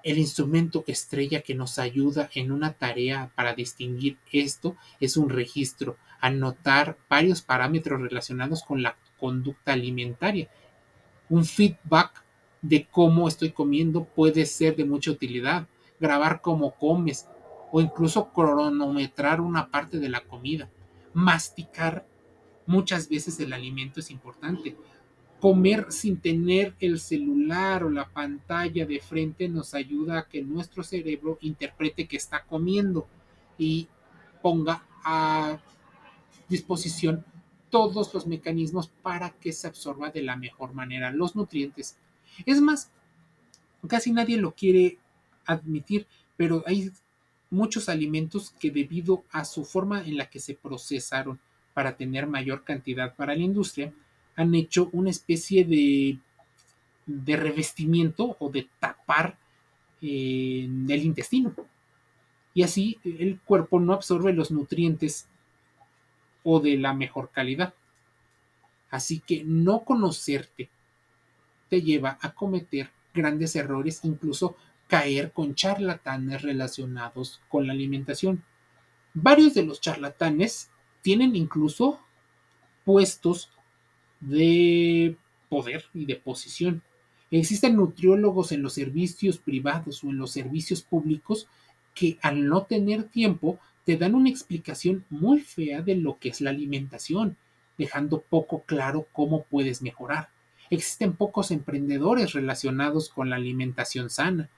El 0.02 0.18
instrumento 0.18 0.84
estrella 0.86 1.40
que 1.40 1.54
nos 1.54 1.78
ayuda 1.78 2.28
en 2.34 2.52
una 2.52 2.74
tarea 2.74 3.32
para 3.34 3.54
distinguir 3.54 4.18
esto 4.30 4.76
es 5.00 5.16
un 5.16 5.30
registro, 5.30 5.96
anotar 6.20 6.98
varios 7.08 7.40
parámetros 7.40 8.02
relacionados 8.02 8.62
con 8.62 8.82
la 8.82 8.98
conducta 9.18 9.72
alimentaria. 9.72 10.50
Un 11.30 11.46
feedback 11.46 12.22
de 12.60 12.86
cómo 12.86 13.26
estoy 13.28 13.52
comiendo 13.52 14.04
puede 14.04 14.44
ser 14.44 14.76
de 14.76 14.84
mucha 14.84 15.10
utilidad. 15.10 15.66
Grabar 16.04 16.42
cómo 16.42 16.72
comes 16.72 17.26
o 17.72 17.80
incluso 17.80 18.30
cronometrar 18.30 19.40
una 19.40 19.70
parte 19.70 19.98
de 19.98 20.10
la 20.10 20.20
comida. 20.20 20.68
Masticar 21.14 22.06
muchas 22.66 23.08
veces 23.08 23.40
el 23.40 23.54
alimento 23.54 24.00
es 24.00 24.10
importante. 24.10 24.76
Comer 25.40 25.86
sin 25.88 26.18
tener 26.20 26.74
el 26.78 27.00
celular 27.00 27.84
o 27.84 27.88
la 27.88 28.04
pantalla 28.04 28.84
de 28.84 29.00
frente 29.00 29.48
nos 29.48 29.72
ayuda 29.72 30.18
a 30.18 30.28
que 30.28 30.42
nuestro 30.42 30.82
cerebro 30.82 31.38
interprete 31.40 32.06
que 32.06 32.18
está 32.18 32.44
comiendo 32.44 33.08
y 33.56 33.88
ponga 34.42 34.84
a 35.04 35.56
disposición 36.50 37.24
todos 37.70 38.12
los 38.12 38.26
mecanismos 38.26 38.88
para 39.00 39.30
que 39.30 39.54
se 39.54 39.68
absorba 39.68 40.10
de 40.10 40.22
la 40.22 40.36
mejor 40.36 40.74
manera 40.74 41.12
los 41.12 41.34
nutrientes. 41.34 41.96
Es 42.44 42.60
más, 42.60 42.90
casi 43.88 44.12
nadie 44.12 44.36
lo 44.36 44.54
quiere 44.54 44.98
admitir, 45.46 46.06
pero 46.36 46.62
hay 46.66 46.90
muchos 47.50 47.88
alimentos 47.88 48.54
que 48.58 48.70
debido 48.70 49.24
a 49.30 49.44
su 49.44 49.64
forma 49.64 50.02
en 50.04 50.16
la 50.16 50.28
que 50.28 50.40
se 50.40 50.54
procesaron 50.54 51.38
para 51.72 51.96
tener 51.96 52.26
mayor 52.26 52.64
cantidad 52.64 53.14
para 53.14 53.34
la 53.34 53.42
industria, 53.42 53.92
han 54.36 54.54
hecho 54.54 54.88
una 54.92 55.10
especie 55.10 55.64
de, 55.64 56.18
de 57.06 57.36
revestimiento 57.36 58.36
o 58.38 58.50
de 58.50 58.68
tapar 58.78 59.38
eh, 60.02 60.68
el 60.88 61.02
intestino. 61.02 61.54
Y 62.52 62.62
así 62.62 62.98
el 63.04 63.40
cuerpo 63.40 63.80
no 63.80 63.92
absorbe 63.92 64.32
los 64.32 64.50
nutrientes 64.50 65.26
o 66.44 66.60
de 66.60 66.76
la 66.76 66.94
mejor 66.94 67.30
calidad. 67.30 67.74
Así 68.90 69.20
que 69.20 69.42
no 69.44 69.84
conocerte 69.84 70.68
te 71.68 71.82
lleva 71.82 72.18
a 72.20 72.32
cometer 72.32 72.90
grandes 73.12 73.56
errores, 73.56 74.00
incluso 74.04 74.56
caer 74.88 75.32
con 75.32 75.54
charlatanes 75.54 76.42
relacionados 76.42 77.40
con 77.48 77.66
la 77.66 77.72
alimentación. 77.72 78.42
Varios 79.14 79.54
de 79.54 79.64
los 79.64 79.80
charlatanes 79.80 80.70
tienen 81.02 81.36
incluso 81.36 82.00
puestos 82.84 83.50
de 84.20 85.16
poder 85.48 85.84
y 85.94 86.06
de 86.06 86.16
posición. 86.16 86.82
Existen 87.30 87.76
nutriólogos 87.76 88.52
en 88.52 88.62
los 88.62 88.74
servicios 88.74 89.38
privados 89.38 90.04
o 90.04 90.08
en 90.08 90.18
los 90.18 90.30
servicios 90.30 90.82
públicos 90.82 91.48
que 91.94 92.18
al 92.22 92.46
no 92.46 92.64
tener 92.64 93.04
tiempo 93.04 93.58
te 93.84 93.96
dan 93.96 94.14
una 94.14 94.30
explicación 94.30 95.04
muy 95.10 95.40
fea 95.40 95.82
de 95.82 95.96
lo 95.96 96.18
que 96.18 96.30
es 96.30 96.40
la 96.40 96.50
alimentación, 96.50 97.36
dejando 97.76 98.20
poco 98.20 98.62
claro 98.62 99.06
cómo 99.12 99.44
puedes 99.44 99.82
mejorar. 99.82 100.30
Existen 100.70 101.14
pocos 101.14 101.50
emprendedores 101.50 102.32
relacionados 102.32 103.10
con 103.10 103.30
la 103.30 103.36
alimentación 103.36 104.10
sana. 104.10 104.48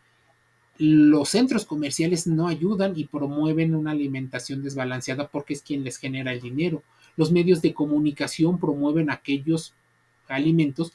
Los 0.78 1.30
centros 1.30 1.64
comerciales 1.64 2.26
no 2.26 2.48
ayudan 2.48 2.92
y 2.96 3.06
promueven 3.06 3.74
una 3.74 3.92
alimentación 3.92 4.62
desbalanceada 4.62 5.28
porque 5.28 5.54
es 5.54 5.62
quien 5.62 5.84
les 5.84 5.96
genera 5.96 6.32
el 6.32 6.40
dinero. 6.40 6.82
Los 7.16 7.32
medios 7.32 7.62
de 7.62 7.72
comunicación 7.72 8.58
promueven 8.58 9.10
aquellos 9.10 9.74
alimentos 10.28 10.92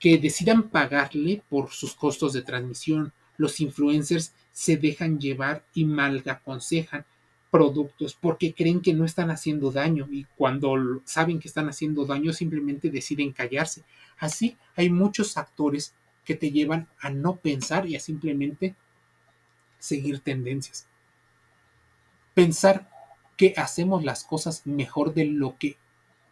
que 0.00 0.18
decidan 0.18 0.64
pagarle 0.64 1.42
por 1.48 1.70
sus 1.70 1.94
costos 1.94 2.32
de 2.32 2.42
transmisión. 2.42 3.12
Los 3.36 3.60
influencers 3.60 4.34
se 4.50 4.76
dejan 4.76 5.20
llevar 5.20 5.64
y 5.74 5.84
mal 5.84 6.22
aconsejan 6.26 7.04
productos 7.52 8.16
porque 8.18 8.54
creen 8.54 8.80
que 8.80 8.94
no 8.94 9.04
están 9.04 9.30
haciendo 9.30 9.70
daño 9.70 10.08
y 10.10 10.24
cuando 10.36 11.02
saben 11.04 11.38
que 11.38 11.48
están 11.48 11.68
haciendo 11.68 12.06
daño 12.06 12.32
simplemente 12.32 12.90
deciden 12.90 13.30
callarse. 13.30 13.84
Así 14.18 14.56
hay 14.74 14.90
muchos 14.90 15.36
actores 15.36 15.94
que 16.24 16.34
te 16.34 16.50
llevan 16.50 16.88
a 17.00 17.10
no 17.10 17.36
pensar 17.36 17.86
y 17.86 17.96
a 17.96 18.00
simplemente 18.00 18.74
seguir 19.78 20.20
tendencias. 20.20 20.86
Pensar 22.34 22.88
que 23.36 23.54
hacemos 23.56 24.04
las 24.04 24.24
cosas 24.24 24.66
mejor 24.66 25.14
de 25.14 25.24
lo 25.26 25.58
que 25.58 25.76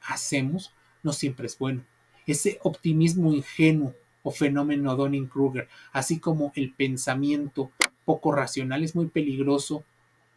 hacemos 0.03 0.72
no 1.03 1.12
siempre 1.12 1.46
es 1.46 1.59
bueno. 1.59 1.85
Ese 2.26 2.59
optimismo 2.62 3.33
ingenuo 3.33 3.94
o 4.22 4.31
fenómeno 4.31 4.96
Donning-Kruger, 4.96 5.68
así 5.92 6.20
como 6.20 6.53
el 6.55 6.72
pensamiento 6.72 7.70
poco 8.05 8.33
racional, 8.33 8.85
es 8.85 8.94
muy 8.94 9.07
peligroso 9.07 9.85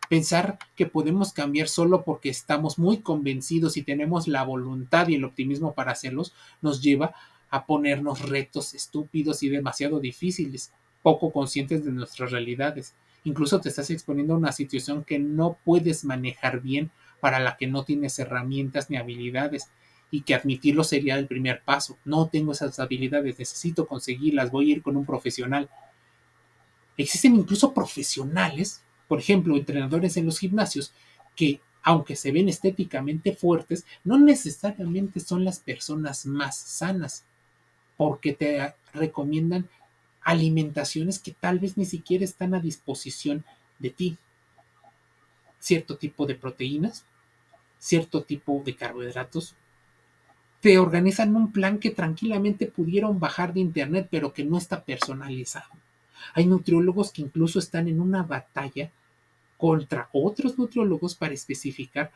Pensar 0.09 0.59
que 0.75 0.85
podemos 0.85 1.33
cambiar 1.33 1.67
solo 1.67 2.03
porque 2.03 2.29
estamos 2.29 2.77
muy 2.77 2.99
convencidos 2.99 3.77
y 3.77 3.83
tenemos 3.83 4.27
la 4.27 4.43
voluntad 4.43 5.07
y 5.07 5.15
el 5.15 5.23
optimismo 5.23 5.73
para 5.73 5.91
hacerlos 5.91 6.33
nos 6.61 6.81
lleva 6.81 7.15
a 7.53 7.65
ponernos 7.65 8.27
retos 8.27 8.73
estúpidos 8.73 9.43
y 9.43 9.49
demasiado 9.49 9.99
difíciles, 9.99 10.71
poco 11.01 11.31
conscientes 11.31 11.85
de 11.85 11.91
nuestras 11.91 12.31
realidades. 12.31 12.95
Incluso 13.23 13.61
te 13.61 13.69
estás 13.69 13.89
exponiendo 13.89 14.33
a 14.33 14.37
una 14.37 14.51
situación 14.51 15.03
que 15.03 15.19
no 15.19 15.57
puedes 15.63 16.03
manejar 16.03 16.61
bien, 16.61 16.91
para 17.19 17.39
la 17.39 17.55
que 17.55 17.67
no 17.67 17.85
tienes 17.85 18.19
herramientas 18.19 18.89
ni 18.89 18.97
habilidades, 18.97 19.69
y 20.11 20.21
que 20.21 20.35
admitirlo 20.35 20.83
sería 20.83 21.17
el 21.17 21.27
primer 21.27 21.63
paso. 21.63 21.97
No 22.05 22.27
tengo 22.27 22.51
esas 22.51 22.79
habilidades, 22.79 23.39
necesito 23.39 23.87
conseguirlas, 23.87 24.51
voy 24.51 24.69
a 24.69 24.75
ir 24.75 24.81
con 24.81 24.97
un 24.97 25.05
profesional. 25.05 25.69
Existen 26.97 27.35
incluso 27.35 27.73
profesionales 27.73 28.83
por 29.07 29.19
ejemplo, 29.19 29.55
entrenadores 29.55 30.17
en 30.17 30.25
los 30.25 30.39
gimnasios 30.39 30.91
que, 31.35 31.61
aunque 31.83 32.15
se 32.15 32.31
ven 32.31 32.49
estéticamente 32.49 33.35
fuertes, 33.35 33.85
no 34.03 34.17
necesariamente 34.17 35.19
son 35.19 35.43
las 35.43 35.59
personas 35.59 36.25
más 36.25 36.57
sanas, 36.57 37.25
porque 38.03 38.33
te 38.33 38.75
recomiendan 38.93 39.69
alimentaciones 40.23 41.19
que 41.19 41.31
tal 41.31 41.59
vez 41.59 41.77
ni 41.77 41.85
siquiera 41.85 42.25
están 42.25 42.53
a 42.53 42.59
disposición 42.59 43.45
de 43.79 43.91
ti. 43.91 44.17
Cierto 45.57 45.95
tipo 45.95 46.25
de 46.25 46.35
proteínas, 46.35 47.05
cierto 47.79 48.21
tipo 48.23 48.61
de 48.65 48.75
carbohidratos. 48.75 49.55
Te 50.59 50.77
organizan 50.79 51.33
un 51.37 51.53
plan 51.53 51.79
que 51.79 51.91
tranquilamente 51.91 52.67
pudieron 52.67 53.21
bajar 53.21 53.53
de 53.53 53.61
internet, 53.61 54.09
pero 54.11 54.33
que 54.33 54.43
no 54.43 54.57
está 54.57 54.83
personalizado. 54.83 55.69
Hay 56.33 56.45
nutriólogos 56.45 57.09
que 57.13 57.21
incluso 57.21 57.57
están 57.57 57.87
en 57.87 58.01
una 58.01 58.23
batalla 58.23 58.91
contra 59.55 60.09
otros 60.11 60.57
nutriólogos 60.57 61.15
para 61.15 61.33
especificar 61.33 62.11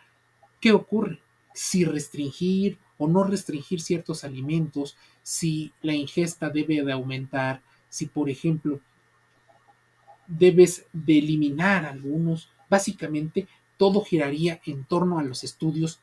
qué 0.60 0.74
ocurre, 0.74 1.22
si 1.58 1.86
restringir 1.86 2.78
o 3.00 3.08
no 3.08 3.24
restringir 3.24 3.82
ciertos 3.82 4.24
alimentos, 4.24 4.96
si 5.24 5.74
la 5.82 5.94
ingesta 5.94 6.52
debe 6.52 6.84
de 6.84 6.92
aumentar, 6.92 7.64
si 7.90 8.06
por 8.06 8.30
ejemplo 8.30 8.80
debes 10.28 10.86
de 10.94 11.18
eliminar 11.18 11.86
algunos. 11.86 12.52
Básicamente 12.70 13.48
todo 13.78 14.04
giraría 14.04 14.62
en 14.68 14.84
torno 14.84 15.18
a 15.18 15.24
los 15.24 15.44
estudios 15.44 16.00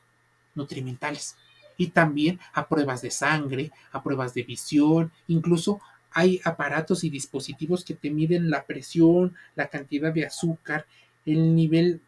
nutrimentales 0.57 1.37
y 1.77 1.88
también 1.88 2.40
a 2.53 2.69
pruebas 2.69 3.01
de 3.03 3.12
sangre, 3.12 3.71
a 3.93 4.03
pruebas 4.03 4.35
de 4.35 4.43
visión, 4.43 5.12
incluso 5.29 5.81
hay 6.11 6.40
aparatos 6.45 7.05
y 7.05 7.11
dispositivos 7.11 7.85
que 7.85 7.95
te 7.95 8.11
miden 8.11 8.51
la 8.51 8.67
presión, 8.67 9.37
la 9.55 9.69
cantidad 9.69 10.12
de 10.12 10.27
azúcar 10.27 10.87
el 11.27 11.55
nivel 11.55 12.01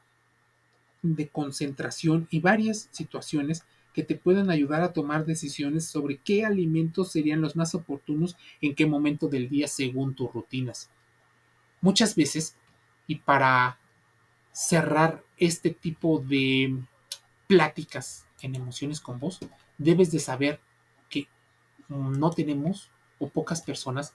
de 1.15 1.29
concentración 1.29 2.27
y 2.31 2.41
varias 2.41 2.89
situaciones 2.91 3.65
que 3.95 4.03
te 4.03 4.15
pueden 4.15 4.51
ayudar 4.51 4.83
a 4.83 4.93
tomar 4.93 5.25
decisiones 5.25 5.87
sobre 5.87 6.19
qué 6.19 6.45
alimentos 6.45 7.13
serían 7.13 7.41
los 7.41 7.57
más 7.57 7.75
oportunos 7.75 8.37
en 8.61 8.75
qué 8.75 8.85
momento 8.85 9.29
del 9.29 9.49
día 9.49 9.69
según 9.69 10.15
tus 10.15 10.31
rutinas. 10.33 10.91
Muchas 11.81 12.15
veces, 12.15 12.57
y 13.07 13.17
para 13.17 13.79
cerrar 14.53 15.23
este 15.39 15.71
tipo 15.71 16.19
de 16.19 16.77
pláticas 17.47 18.27
en 18.43 18.55
emociones 18.55 19.01
con 19.01 19.19
vos, 19.19 19.41
debes 19.79 20.11
de 20.11 20.19
saber 20.19 20.61
que 21.09 21.29
no 21.89 22.31
tenemos 22.31 22.91
o 23.19 23.29
pocas 23.29 23.63
personas 23.63 24.13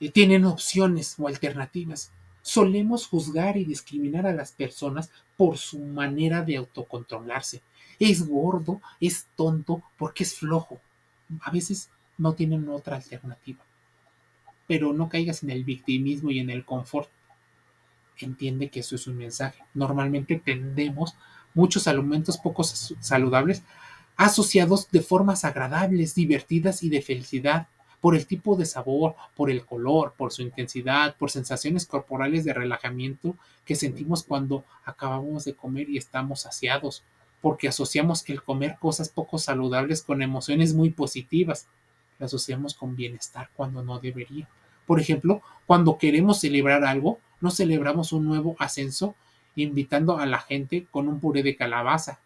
eh, 0.00 0.10
tienen 0.10 0.44
opciones 0.44 1.14
o 1.18 1.28
alternativas. 1.28 2.10
Solemos 2.46 3.08
juzgar 3.08 3.56
y 3.56 3.64
discriminar 3.64 4.24
a 4.24 4.32
las 4.32 4.52
personas 4.52 5.10
por 5.36 5.58
su 5.58 5.80
manera 5.80 6.42
de 6.42 6.56
autocontrolarse. 6.56 7.60
Es 7.98 8.24
gordo, 8.24 8.80
es 9.00 9.26
tonto, 9.34 9.82
porque 9.98 10.22
es 10.22 10.36
flojo. 10.36 10.80
A 11.40 11.50
veces 11.50 11.90
no 12.18 12.34
tienen 12.34 12.68
otra 12.68 12.94
alternativa. 12.94 13.64
Pero 14.68 14.92
no 14.92 15.08
caigas 15.08 15.42
en 15.42 15.50
el 15.50 15.64
victimismo 15.64 16.30
y 16.30 16.38
en 16.38 16.50
el 16.50 16.64
confort. 16.64 17.10
Entiende 18.16 18.68
que 18.68 18.78
eso 18.78 18.94
es 18.94 19.08
un 19.08 19.16
mensaje. 19.16 19.64
Normalmente 19.74 20.36
tendemos 20.38 21.16
muchos 21.52 21.88
alimentos 21.88 22.38
poco 22.38 22.62
saludables 22.62 23.64
asociados 24.16 24.88
de 24.92 25.00
formas 25.00 25.44
agradables, 25.44 26.14
divertidas 26.14 26.84
y 26.84 26.90
de 26.90 27.02
felicidad, 27.02 27.66
por 28.00 28.14
el 28.14 28.26
tipo 28.26 28.56
de 28.56 28.66
sabor, 28.66 29.14
por 29.34 29.50
el 29.50 29.64
color, 29.64 30.14
por 30.16 30.32
su 30.32 30.42
intensidad, 30.42 31.16
por 31.16 31.30
sensaciones 31.30 31.86
corporales 31.86 32.44
de 32.44 32.52
relajamiento 32.52 33.36
que 33.64 33.74
sentimos 33.74 34.22
cuando 34.22 34.64
acabamos 34.84 35.44
de 35.44 35.54
comer 35.54 35.88
y 35.90 35.96
estamos 35.96 36.42
saciados, 36.42 37.02
porque 37.40 37.68
asociamos 37.68 38.28
el 38.28 38.42
comer 38.42 38.76
cosas 38.78 39.08
poco 39.08 39.38
saludables 39.38 40.02
con 40.02 40.22
emociones 40.22 40.74
muy 40.74 40.90
positivas. 40.90 41.68
Lo 42.18 42.26
asociamos 42.26 42.74
con 42.74 42.96
bienestar 42.96 43.50
cuando 43.54 43.82
no 43.82 43.98
debería. 43.98 44.48
Por 44.86 45.00
ejemplo, 45.00 45.42
cuando 45.66 45.98
queremos 45.98 46.40
celebrar 46.40 46.84
algo, 46.84 47.18
no 47.40 47.50
celebramos 47.50 48.12
un 48.12 48.24
nuevo 48.24 48.56
ascenso 48.58 49.14
invitando 49.56 50.18
a 50.18 50.26
la 50.26 50.38
gente 50.38 50.86
con 50.90 51.08
un 51.08 51.20
puré 51.20 51.42
de 51.42 51.56
calabaza. 51.56 52.20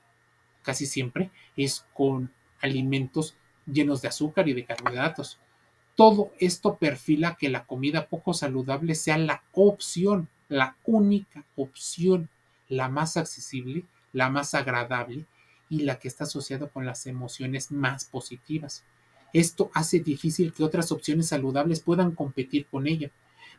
Casi 0.63 0.87
siempre 0.87 1.31
es 1.57 1.87
con 1.95 2.31
alimentos 2.61 3.35
llenos 3.67 4.03
de 4.03 4.09
azúcar 4.09 4.49
y 4.49 4.53
de 4.53 4.65
carbohidratos. 4.65 5.39
Todo 5.97 6.33
esto 6.39 6.77
perfila 6.77 7.37
que 7.39 7.49
la 7.49 7.65
comida 7.65 8.07
poco 8.07 8.33
saludable 8.33 8.95
sea 8.95 9.19
la 9.19 9.43
opción, 9.53 10.29
la 10.49 10.77
única 10.85 11.45
opción, 11.57 12.29
la 12.69 12.89
más 12.89 13.17
accesible, 13.17 13.85
la 14.13 14.31
más 14.31 14.55
agradable 14.55 15.27
y 15.69 15.83
la 15.83 15.99
que 15.99 16.09
está 16.09 16.25
asociada 16.25 16.69
con 16.69 16.87
las 16.87 17.07
emociones 17.07 17.71
más 17.71 18.05
positivas. 18.05 18.85
Esto 19.33 19.71
hace 19.75 20.01
difícil 20.01 20.53
que 20.53 20.65
otras 20.65 20.91
opciones 20.91 21.29
saludables 21.29 21.81
puedan 21.81 22.13
competir 22.13 22.67
con 22.67 22.87
ella. 22.87 23.11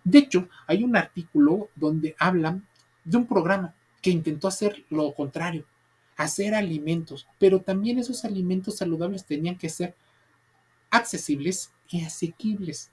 De 0.04 0.20
hecho, 0.20 0.50
hay 0.68 0.84
un 0.84 0.96
artículo 0.96 1.70
donde 1.76 2.16
hablan 2.20 2.68
de 3.04 3.18
un 3.18 3.28
programa 3.28 3.74
que 4.02 4.10
intentó 4.10 4.48
hacer 4.48 4.84
lo 4.90 5.14
contrario, 5.14 5.66
hacer 6.18 6.56
alimentos, 6.56 7.28
pero 7.40 7.62
también 7.62 8.00
esos 8.00 8.26
alimentos 8.26 8.78
saludables 8.78 9.26
tenían 9.26 9.58
que 9.58 9.70
ser 9.70 9.96
accesibles 10.92 11.74
y 11.90 12.04
asequibles. 12.04 12.92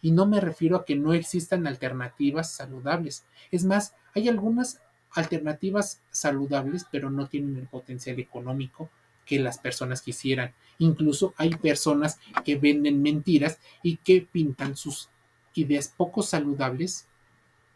Y 0.00 0.12
no 0.12 0.26
me 0.26 0.40
refiero 0.40 0.76
a 0.76 0.84
que 0.84 0.94
no 0.94 1.12
existan 1.12 1.66
alternativas 1.66 2.52
saludables. 2.52 3.24
Es 3.50 3.64
más, 3.64 3.94
hay 4.14 4.28
algunas 4.28 4.80
alternativas 5.10 6.02
saludables, 6.10 6.86
pero 6.90 7.10
no 7.10 7.28
tienen 7.28 7.56
el 7.56 7.66
potencial 7.66 8.20
económico 8.20 8.90
que 9.24 9.38
las 9.38 9.58
personas 9.58 10.02
quisieran. 10.02 10.54
Incluso 10.78 11.34
hay 11.36 11.50
personas 11.50 12.20
que 12.44 12.56
venden 12.56 13.02
mentiras 13.02 13.58
y 13.82 13.96
que 13.96 14.22
pintan 14.22 14.76
sus 14.76 15.10
ideas 15.54 15.92
poco 15.94 16.22
saludables 16.22 17.08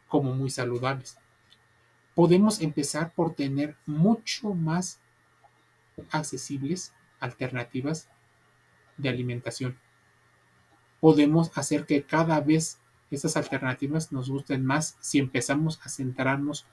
como 0.08 0.34
muy 0.34 0.50
saludables. 0.50 1.18
Podemos 2.14 2.60
empezar 2.60 3.12
por 3.14 3.34
tener 3.34 3.76
mucho 3.86 4.54
más 4.54 5.00
accesibles 6.10 6.92
alternativas 7.20 8.08
de 8.96 9.08
alimentación. 9.08 9.78
Podemos 11.00 11.50
hacer 11.56 11.86
que 11.86 12.02
cada 12.02 12.40
vez 12.40 12.78
esas 13.10 13.36
alternativas 13.36 14.12
nos 14.12 14.30
gusten 14.30 14.64
más 14.64 14.96
si 15.00 15.18
empezamos 15.18 15.80
a 15.84 15.88
centrarnos 15.88 16.66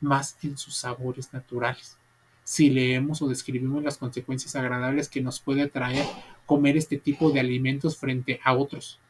más 0.00 0.36
en 0.42 0.58
sus 0.58 0.76
sabores 0.76 1.32
naturales. 1.32 1.96
Si 2.44 2.70
leemos 2.70 3.22
o 3.22 3.28
describimos 3.28 3.82
las 3.82 3.98
consecuencias 3.98 4.54
agradables 4.54 5.08
que 5.08 5.20
nos 5.20 5.40
puede 5.40 5.68
traer 5.68 6.04
comer 6.44 6.76
este 6.76 6.98
tipo 6.98 7.30
de 7.30 7.40
alimentos 7.40 7.96
frente 7.96 8.40
a 8.44 8.54
otros. 8.54 9.00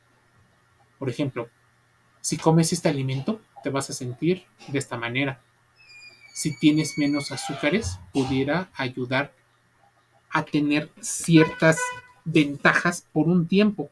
Por 0.98 1.10
ejemplo, 1.10 1.50
si 2.20 2.38
comes 2.38 2.72
este 2.72 2.88
alimento, 2.88 3.40
te 3.62 3.70
vas 3.70 3.90
a 3.90 3.92
sentir 3.92 4.44
de 4.68 4.78
esta 4.78 4.96
manera. 4.96 5.40
Si 6.32 6.58
tienes 6.58 6.98
menos 6.98 7.30
azúcares, 7.30 7.98
pudiera 8.12 8.70
ayudar 8.74 9.32
a 10.30 10.44
tener 10.44 10.90
ciertas 11.00 11.78
ventajas 12.26 13.06
por 13.12 13.28
un 13.28 13.46
tiempo. 13.46 13.88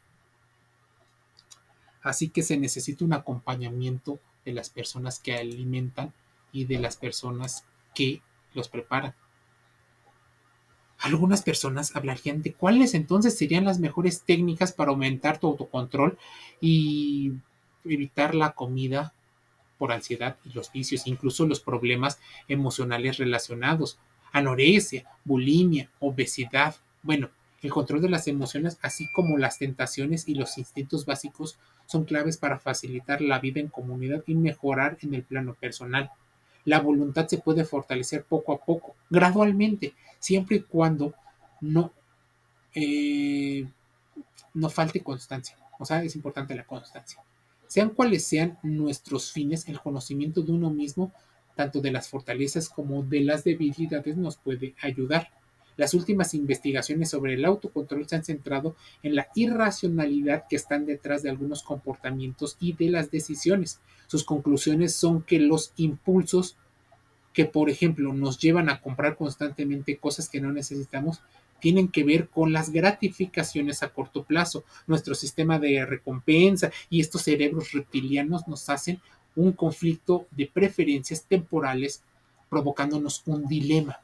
Así 2.02 2.28
que 2.28 2.42
se 2.42 2.58
necesita 2.58 3.04
un 3.04 3.14
acompañamiento 3.14 4.18
de 4.44 4.52
las 4.52 4.68
personas 4.68 5.18
que 5.18 5.34
alimentan 5.34 6.12
y 6.52 6.66
de 6.66 6.78
las 6.78 6.96
personas 6.96 7.64
que 7.94 8.20
los 8.52 8.68
preparan. 8.68 9.14
Algunas 10.98 11.42
personas 11.42 11.96
hablarían 11.96 12.42
de 12.42 12.52
cuáles 12.52 12.94
entonces 12.94 13.36
serían 13.36 13.64
las 13.64 13.78
mejores 13.78 14.22
técnicas 14.22 14.72
para 14.72 14.90
aumentar 14.90 15.38
tu 15.38 15.46
autocontrol 15.48 16.18
y 16.60 17.32
evitar 17.84 18.34
la 18.34 18.52
comida 18.52 19.12
por 19.78 19.92
ansiedad 19.92 20.36
y 20.44 20.52
los 20.52 20.72
vicios, 20.72 21.06
incluso 21.06 21.46
los 21.46 21.60
problemas 21.60 22.18
emocionales 22.48 23.18
relacionados, 23.18 23.98
anorexia, 24.32 25.04
bulimia, 25.24 25.90
obesidad. 26.00 26.76
Bueno, 27.02 27.30
el 27.64 27.70
control 27.70 28.02
de 28.02 28.10
las 28.10 28.28
emociones, 28.28 28.78
así 28.82 29.08
como 29.08 29.38
las 29.38 29.58
tentaciones 29.58 30.28
y 30.28 30.34
los 30.34 30.58
instintos 30.58 31.06
básicos, 31.06 31.58
son 31.86 32.04
claves 32.04 32.36
para 32.36 32.58
facilitar 32.58 33.22
la 33.22 33.38
vida 33.38 33.58
en 33.58 33.68
comunidad 33.68 34.22
y 34.26 34.34
mejorar 34.34 34.98
en 35.00 35.14
el 35.14 35.22
plano 35.22 35.54
personal. 35.54 36.10
La 36.66 36.80
voluntad 36.80 37.26
se 37.26 37.38
puede 37.38 37.64
fortalecer 37.64 38.24
poco 38.24 38.52
a 38.52 38.58
poco, 38.58 38.94
gradualmente, 39.08 39.94
siempre 40.18 40.56
y 40.56 40.60
cuando 40.60 41.14
no, 41.62 41.90
eh, 42.74 43.66
no 44.52 44.68
falte 44.68 45.02
constancia. 45.02 45.56
O 45.78 45.86
sea, 45.86 46.04
es 46.04 46.14
importante 46.16 46.54
la 46.54 46.64
constancia. 46.66 47.22
Sean 47.66 47.90
cuales 47.90 48.26
sean 48.26 48.58
nuestros 48.62 49.32
fines, 49.32 49.66
el 49.68 49.80
conocimiento 49.80 50.42
de 50.42 50.52
uno 50.52 50.68
mismo, 50.68 51.12
tanto 51.56 51.80
de 51.80 51.92
las 51.92 52.10
fortalezas 52.10 52.68
como 52.68 53.02
de 53.02 53.20
las 53.20 53.42
debilidades, 53.42 54.18
nos 54.18 54.36
puede 54.36 54.74
ayudar. 54.82 55.30
Las 55.76 55.94
últimas 55.94 56.34
investigaciones 56.34 57.10
sobre 57.10 57.34
el 57.34 57.44
autocontrol 57.44 58.08
se 58.08 58.16
han 58.16 58.24
centrado 58.24 58.76
en 59.02 59.16
la 59.16 59.28
irracionalidad 59.34 60.44
que 60.48 60.56
están 60.56 60.86
detrás 60.86 61.22
de 61.22 61.30
algunos 61.30 61.62
comportamientos 61.62 62.56
y 62.60 62.74
de 62.74 62.90
las 62.90 63.10
decisiones. 63.10 63.80
Sus 64.06 64.24
conclusiones 64.24 64.94
son 64.94 65.22
que 65.22 65.40
los 65.40 65.72
impulsos 65.76 66.56
que, 67.32 67.44
por 67.44 67.68
ejemplo, 67.68 68.12
nos 68.12 68.38
llevan 68.38 68.68
a 68.68 68.80
comprar 68.80 69.16
constantemente 69.16 69.96
cosas 69.96 70.28
que 70.28 70.40
no 70.40 70.52
necesitamos, 70.52 71.20
tienen 71.60 71.88
que 71.88 72.04
ver 72.04 72.28
con 72.28 72.52
las 72.52 72.70
gratificaciones 72.70 73.82
a 73.82 73.88
corto 73.88 74.22
plazo. 74.22 74.64
Nuestro 74.86 75.14
sistema 75.14 75.58
de 75.58 75.84
recompensa 75.84 76.70
y 76.90 77.00
estos 77.00 77.22
cerebros 77.22 77.72
reptilianos 77.72 78.46
nos 78.46 78.68
hacen 78.68 79.00
un 79.34 79.52
conflicto 79.52 80.26
de 80.30 80.46
preferencias 80.46 81.24
temporales 81.24 82.02
provocándonos 82.48 83.22
un 83.26 83.48
dilema 83.48 84.03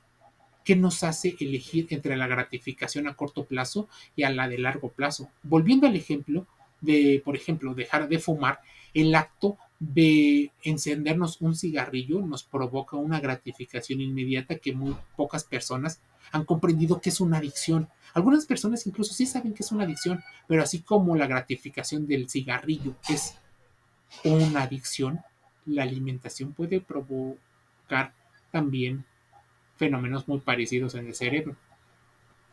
que 0.64 0.76
nos 0.76 1.02
hace 1.02 1.36
elegir 1.40 1.86
entre 1.90 2.16
la 2.16 2.26
gratificación 2.26 3.08
a 3.08 3.14
corto 3.14 3.44
plazo 3.44 3.88
y 4.16 4.24
a 4.24 4.30
la 4.30 4.48
de 4.48 4.58
largo 4.58 4.90
plazo. 4.90 5.30
Volviendo 5.42 5.86
al 5.86 5.96
ejemplo 5.96 6.46
de, 6.80 7.22
por 7.24 7.36
ejemplo, 7.36 7.74
dejar 7.74 8.08
de 8.08 8.18
fumar, 8.18 8.60
el 8.94 9.14
acto 9.14 9.58
de 9.78 10.52
encendernos 10.62 11.40
un 11.40 11.56
cigarrillo 11.56 12.20
nos 12.20 12.42
provoca 12.44 12.96
una 12.96 13.20
gratificación 13.20 14.00
inmediata 14.00 14.56
que 14.56 14.72
muy 14.72 14.94
pocas 15.16 15.44
personas 15.44 16.00
han 16.32 16.44
comprendido 16.44 17.00
que 17.00 17.08
es 17.08 17.20
una 17.20 17.38
adicción. 17.38 17.88
Algunas 18.12 18.44
personas 18.46 18.86
incluso 18.86 19.14
sí 19.14 19.26
saben 19.26 19.54
que 19.54 19.62
es 19.62 19.72
una 19.72 19.84
adicción, 19.84 20.22
pero 20.46 20.62
así 20.62 20.80
como 20.80 21.16
la 21.16 21.26
gratificación 21.26 22.06
del 22.06 22.28
cigarrillo 22.28 22.94
es 23.08 23.36
una 24.24 24.62
adicción, 24.62 25.20
la 25.64 25.84
alimentación 25.84 26.52
puede 26.52 26.80
provocar 26.80 28.12
también 28.50 29.04
fenómenos 29.80 30.28
muy 30.28 30.40
parecidos 30.40 30.94
en 30.94 31.06
el 31.06 31.14
cerebro. 31.14 31.56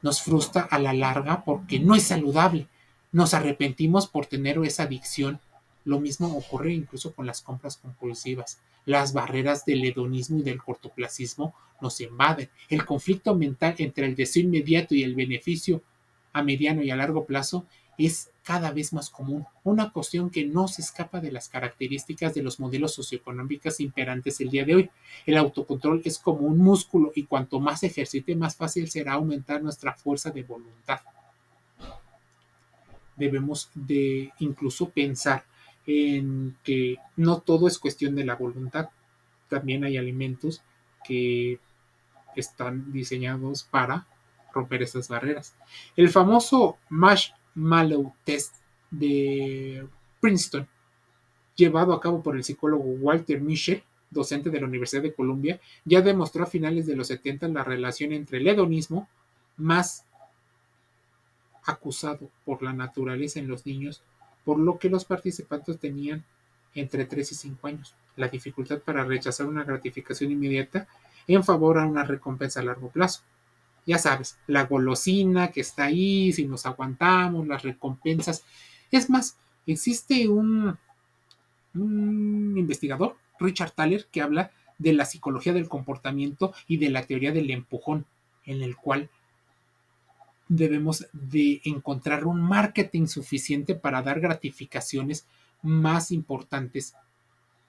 Nos 0.01 0.21
frustra 0.21 0.61
a 0.61 0.79
la 0.79 0.93
larga 0.93 1.43
porque 1.43 1.77
no 1.77 1.93
es 1.93 2.03
saludable. 2.03 2.67
Nos 3.11 3.33
arrepentimos 3.33 4.07
por 4.07 4.27
tener 4.27 4.57
esa 4.63 4.83
adicción. 4.83 5.41
Lo 5.83 5.99
mismo 5.99 6.33
ocurre 6.37 6.73
incluso 6.73 7.13
con 7.13 7.25
las 7.25 7.41
compras 7.41 7.75
compulsivas. 7.75 8.59
Las 8.85 9.11
barreras 9.11 9.65
del 9.65 9.83
hedonismo 9.83 10.39
y 10.39 10.43
del 10.43 10.63
cortoplacismo 10.63 11.53
nos 11.81 11.99
invaden. 11.99 12.49
El 12.69 12.85
conflicto 12.85 13.35
mental 13.35 13.75
entre 13.79 14.05
el 14.05 14.15
deseo 14.15 14.43
inmediato 14.43 14.95
y 14.95 15.03
el 15.03 15.13
beneficio 15.13 15.83
a 16.31 16.41
mediano 16.43 16.81
y 16.81 16.91
a 16.91 16.95
largo 16.95 17.25
plazo 17.25 17.65
es 17.97 18.29
cada 18.47 18.71
vez 18.71 18.93
más 18.93 19.09
común, 19.09 19.45
una 19.65 19.91
cuestión 19.91 20.29
que 20.29 20.45
no 20.45 20.69
se 20.69 20.81
escapa 20.81 21.19
de 21.19 21.33
las 21.33 21.49
características 21.49 22.33
de 22.33 22.41
los 22.41 22.61
modelos 22.61 22.93
socioeconómicos 22.93 23.81
imperantes 23.81 24.39
el 24.39 24.49
día 24.49 24.63
de 24.63 24.73
hoy. 24.73 24.89
El 25.25 25.35
autocontrol 25.35 26.01
es 26.05 26.17
como 26.17 26.47
un 26.47 26.57
músculo 26.57 27.11
y 27.13 27.25
cuanto 27.25 27.59
más 27.59 27.83
ejercite, 27.83 28.37
más 28.37 28.55
fácil 28.55 28.89
será 28.89 29.15
aumentar 29.15 29.61
nuestra 29.61 29.93
fuerza 29.95 30.31
de 30.31 30.43
voluntad. 30.43 31.01
debemos 33.17 33.69
de 33.73 34.31
incluso 34.39 34.91
pensar 34.91 35.43
en 35.85 36.55
que 36.63 36.99
no 37.17 37.41
todo 37.41 37.67
es 37.67 37.77
cuestión 37.77 38.15
de 38.15 38.23
la 38.23 38.35
voluntad. 38.35 38.91
También 39.49 39.83
hay 39.83 39.97
alimentos 39.97 40.61
que 41.03 41.59
están 42.37 42.93
diseñados 42.93 43.63
para 43.63 44.07
romper 44.53 44.83
esas 44.83 45.09
barreras. 45.09 45.53
El 45.97 46.09
famoso 46.09 46.77
Marshmallow 47.57 48.13
Test 48.23 48.55
de 48.91 49.85
Princeton, 50.21 50.67
llevado 51.55 51.93
a 51.93 51.99
cabo 51.99 52.21
por 52.21 52.37
el 52.37 52.43
psicólogo 52.43 52.83
Walter 52.83 53.41
Mischel, 53.41 53.83
docente 54.09 54.49
de 54.49 54.61
la 54.61 54.67
Universidad 54.67 55.01
de 55.01 55.13
Columbia, 55.13 55.59
ya 55.83 56.01
demostró 56.01 56.43
a 56.43 56.47
finales 56.47 56.85
de 56.85 56.95
los 56.95 57.07
70 57.07 57.47
la 57.49 57.63
relación 57.63 58.13
entre 58.13 58.37
el 58.37 58.47
hedonismo, 58.47 59.09
más 59.57 60.05
acusado 61.65 62.29
por 62.45 62.61
la 62.61 62.73
naturaleza 62.73 63.39
en 63.39 63.47
los 63.47 63.65
niños, 63.65 64.01
por 64.45 64.59
lo 64.59 64.77
que 64.77 64.89
los 64.89 65.03
participantes 65.03 65.79
tenían 65.79 66.23
entre 66.75 67.05
3 67.05 67.31
y 67.31 67.35
5 67.35 67.67
años, 67.67 67.95
la 68.15 68.29
dificultad 68.29 68.79
para 68.79 69.03
rechazar 69.03 69.47
una 69.47 69.63
gratificación 69.63 70.31
inmediata 70.31 70.87
en 71.27 71.43
favor 71.43 71.79
a 71.79 71.85
una 71.85 72.03
recompensa 72.03 72.61
a 72.61 72.63
largo 72.63 72.89
plazo. 72.89 73.23
Ya 73.87 73.97
sabes, 73.97 74.37
la 74.47 74.65
golosina 74.65 75.51
que 75.51 75.61
está 75.61 75.85
ahí, 75.85 76.33
si 76.33 76.45
nos 76.45 76.65
aguantamos, 76.65 77.47
las 77.47 77.63
recompensas. 77.63 78.43
Es 78.91 79.09
más, 79.09 79.37
existe 79.65 80.27
un, 80.27 80.77
investigador, 81.73 83.15
Richard 83.39 83.71
Thaler, 83.71 84.07
que 84.11 84.21
habla 84.21 84.51
de 84.77 84.91
la 84.91 85.05
psicología 85.05 85.53
del 85.53 85.69
comportamiento 85.69 86.53
y 86.67 86.77
de 86.77 86.89
la 86.89 87.05
teoría 87.05 87.31
del 87.31 87.49
empujón, 87.49 88.05
en 88.45 88.61
el 88.61 88.75
cual 88.75 89.09
debemos 90.49 91.07
de 91.13 91.61
encontrar 91.63 92.25
un 92.25 92.41
marketing 92.41 93.07
suficiente 93.07 93.73
para 93.73 94.01
dar 94.01 94.19
gratificaciones 94.19 95.27
más 95.61 96.11
importantes 96.11 96.93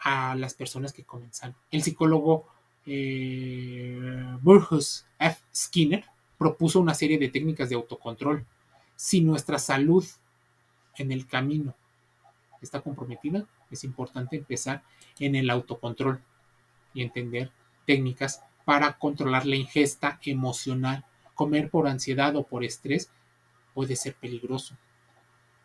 a 0.00 0.34
las 0.34 0.54
personas 0.54 0.92
que 0.92 1.04
comienzan. 1.04 1.54
El 1.70 1.82
psicólogo 1.82 2.48
eh, 2.88 3.98
Burgess 4.40 5.06
F. 5.18 5.42
Skinner 5.54 6.04
propuso 6.38 6.80
una 6.80 6.94
serie 6.94 7.18
de 7.18 7.28
técnicas 7.28 7.68
de 7.68 7.74
autocontrol. 7.74 8.46
Si 8.96 9.20
nuestra 9.20 9.58
salud 9.58 10.04
en 10.96 11.12
el 11.12 11.26
camino 11.26 11.74
está 12.62 12.80
comprometida, 12.80 13.46
es 13.70 13.84
importante 13.84 14.36
empezar 14.36 14.82
en 15.18 15.34
el 15.34 15.50
autocontrol 15.50 16.22
y 16.94 17.02
entender 17.02 17.52
técnicas 17.86 18.42
para 18.64 18.98
controlar 18.98 19.46
la 19.46 19.56
ingesta 19.56 20.18
emocional. 20.24 21.04
Comer 21.34 21.70
por 21.70 21.86
ansiedad 21.86 22.34
o 22.36 22.44
por 22.44 22.64
estrés 22.64 23.10
puede 23.74 23.96
ser 23.96 24.14
peligroso. 24.14 24.76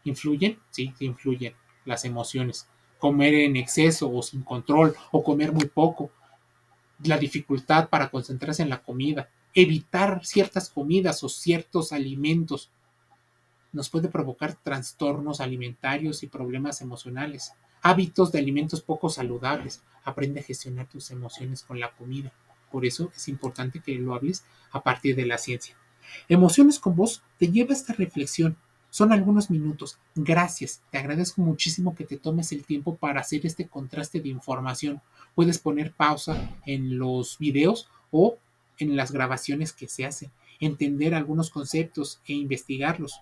¿Influyen? 0.03 0.59
Sí, 0.69 0.93
influyen 0.99 1.55
las 1.85 2.05
emociones. 2.05 2.67
Comer 2.99 3.33
en 3.33 3.55
exceso 3.55 4.11
o 4.11 4.21
sin 4.21 4.43
control 4.43 4.95
o 5.11 5.23
comer 5.23 5.51
muy 5.51 5.65
poco. 5.65 6.11
La 7.03 7.17
dificultad 7.17 7.89
para 7.89 8.09
concentrarse 8.09 8.63
en 8.63 8.69
la 8.69 8.81
comida. 8.81 9.29
Evitar 9.53 10.25
ciertas 10.25 10.69
comidas 10.69 11.23
o 11.23 11.29
ciertos 11.29 11.91
alimentos 11.91 12.71
nos 13.73 13.89
puede 13.89 14.07
provocar 14.07 14.53
trastornos 14.53 15.41
alimentarios 15.41 16.23
y 16.23 16.27
problemas 16.27 16.81
emocionales. 16.81 17.53
Hábitos 17.81 18.31
de 18.31 18.39
alimentos 18.39 18.81
poco 18.81 19.09
saludables. 19.09 19.81
Aprende 20.03 20.39
a 20.39 20.43
gestionar 20.43 20.87
tus 20.87 21.11
emociones 21.11 21.63
con 21.63 21.79
la 21.79 21.91
comida. 21.91 22.31
Por 22.71 22.85
eso 22.85 23.11
es 23.15 23.27
importante 23.27 23.81
que 23.81 23.95
lo 23.95 24.13
hables 24.13 24.45
a 24.71 24.81
partir 24.81 25.15
de 25.15 25.25
la 25.25 25.37
ciencia. 25.37 25.75
Emociones 26.27 26.79
con 26.79 26.95
vos 26.95 27.23
te 27.37 27.49
lleva 27.49 27.71
a 27.71 27.77
esta 27.77 27.93
reflexión. 27.93 28.57
Son 28.93 29.11
algunos 29.11 29.49
minutos. 29.49 29.97
Gracias. 30.13 30.83
Te 30.91 30.99
agradezco 30.99 31.41
muchísimo 31.41 31.95
que 31.95 32.05
te 32.05 32.17
tomes 32.17 32.51
el 32.51 32.63
tiempo 32.63 32.95
para 32.95 33.21
hacer 33.21 33.43
este 33.43 33.67
contraste 33.67 34.21
de 34.21 34.29
información. 34.29 35.01
Puedes 35.33 35.57
poner 35.57 35.93
pausa 35.93 36.51
en 36.67 36.99
los 36.99 37.39
videos 37.39 37.89
o 38.11 38.37
en 38.77 38.95
las 38.95 39.11
grabaciones 39.11 39.73
que 39.73 39.87
se 39.87 40.05
hacen. 40.05 40.29
Entender 40.59 41.15
algunos 41.15 41.49
conceptos 41.49 42.21
e 42.27 42.33
investigarlos. 42.33 43.19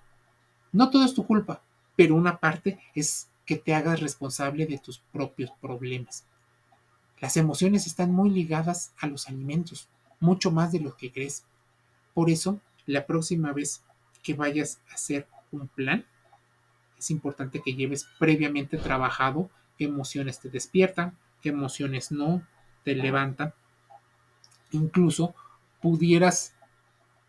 No 0.74 0.90
todo 0.90 1.06
es 1.06 1.14
tu 1.14 1.26
culpa, 1.26 1.62
pero 1.96 2.16
una 2.16 2.42
parte 2.42 2.78
es 2.94 3.30
que 3.46 3.56
te 3.56 3.74
hagas 3.74 4.02
responsable 4.02 4.66
de 4.66 4.78
tus 4.78 5.00
propios 5.14 5.52
problemas. 5.62 6.26
Las 7.22 7.38
emociones 7.38 7.88
están 7.88 8.12
muy 8.12 8.30
ligadas 8.30 8.92
a 9.00 9.08
los 9.08 9.30
alimentos, 9.30 9.88
mucho 10.20 10.52
más 10.52 10.74
de 10.74 10.82
lo 10.82 10.98
que 10.98 11.14
crees. 11.14 11.46
Por 12.14 12.30
eso, 12.30 12.60
la 12.86 13.06
próxima 13.06 13.54
vez 13.54 13.82
que 14.22 14.34
vayas 14.34 14.82
a 14.90 14.96
hacer 14.96 15.28
un 15.52 15.68
plan, 15.68 16.06
es 16.98 17.12
importante 17.12 17.62
que 17.62 17.74
lleves 17.74 18.08
previamente 18.20 18.78
trabajado 18.78 19.50
qué 19.78 19.86
emociones 19.86 20.40
te 20.40 20.50
despiertan, 20.50 21.18
qué 21.42 21.50
emociones 21.50 22.12
no 22.12 22.46
te 22.84 22.96
levantan. 22.96 23.54
Incluso 24.72 25.34
pudieras 25.82 26.56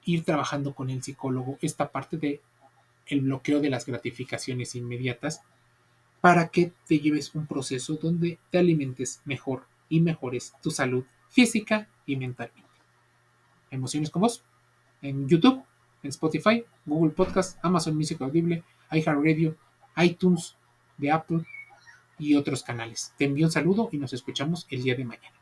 ir 0.04 0.24
trabajando 0.24 0.74
con 0.74 0.90
el 0.90 1.02
psicólogo 1.02 1.58
esta 1.62 1.90
parte 1.90 2.16
de 2.16 2.40
el 3.06 3.22
bloqueo 3.22 3.60
de 3.60 3.70
las 3.70 3.86
gratificaciones 3.86 4.74
inmediatas 4.74 5.42
para 6.20 6.48
que 6.48 6.72
te 6.86 7.00
lleves 7.00 7.34
un 7.34 7.46
proceso 7.46 7.94
donde 7.94 8.38
te 8.50 8.58
alimentes 8.58 9.20
mejor 9.24 9.66
y 9.88 10.00
mejores 10.00 10.54
tu 10.62 10.70
salud 10.70 11.04
física 11.30 11.88
y 12.06 12.16
mentalmente. 12.16 12.70
Emociones 13.70 14.10
con 14.10 14.22
vos 14.22 14.44
en 15.00 15.28
YouTube, 15.28 15.64
en 16.02 16.10
Spotify, 16.10 16.64
Google 16.86 17.12
Podcast, 17.12 17.58
Amazon 17.62 17.96
Music 17.96 18.20
Audible, 18.20 18.62
iHeartRadio, 18.90 19.56
iTunes 19.96 20.56
de 20.98 21.10
Apple 21.10 21.44
y 22.18 22.34
otros 22.34 22.62
canales. 22.62 23.12
Te 23.18 23.24
envío 23.24 23.46
un 23.46 23.52
saludo 23.52 23.88
y 23.92 23.98
nos 23.98 24.12
escuchamos 24.12 24.66
el 24.70 24.82
día 24.82 24.94
de 24.94 25.04
mañana. 25.04 25.41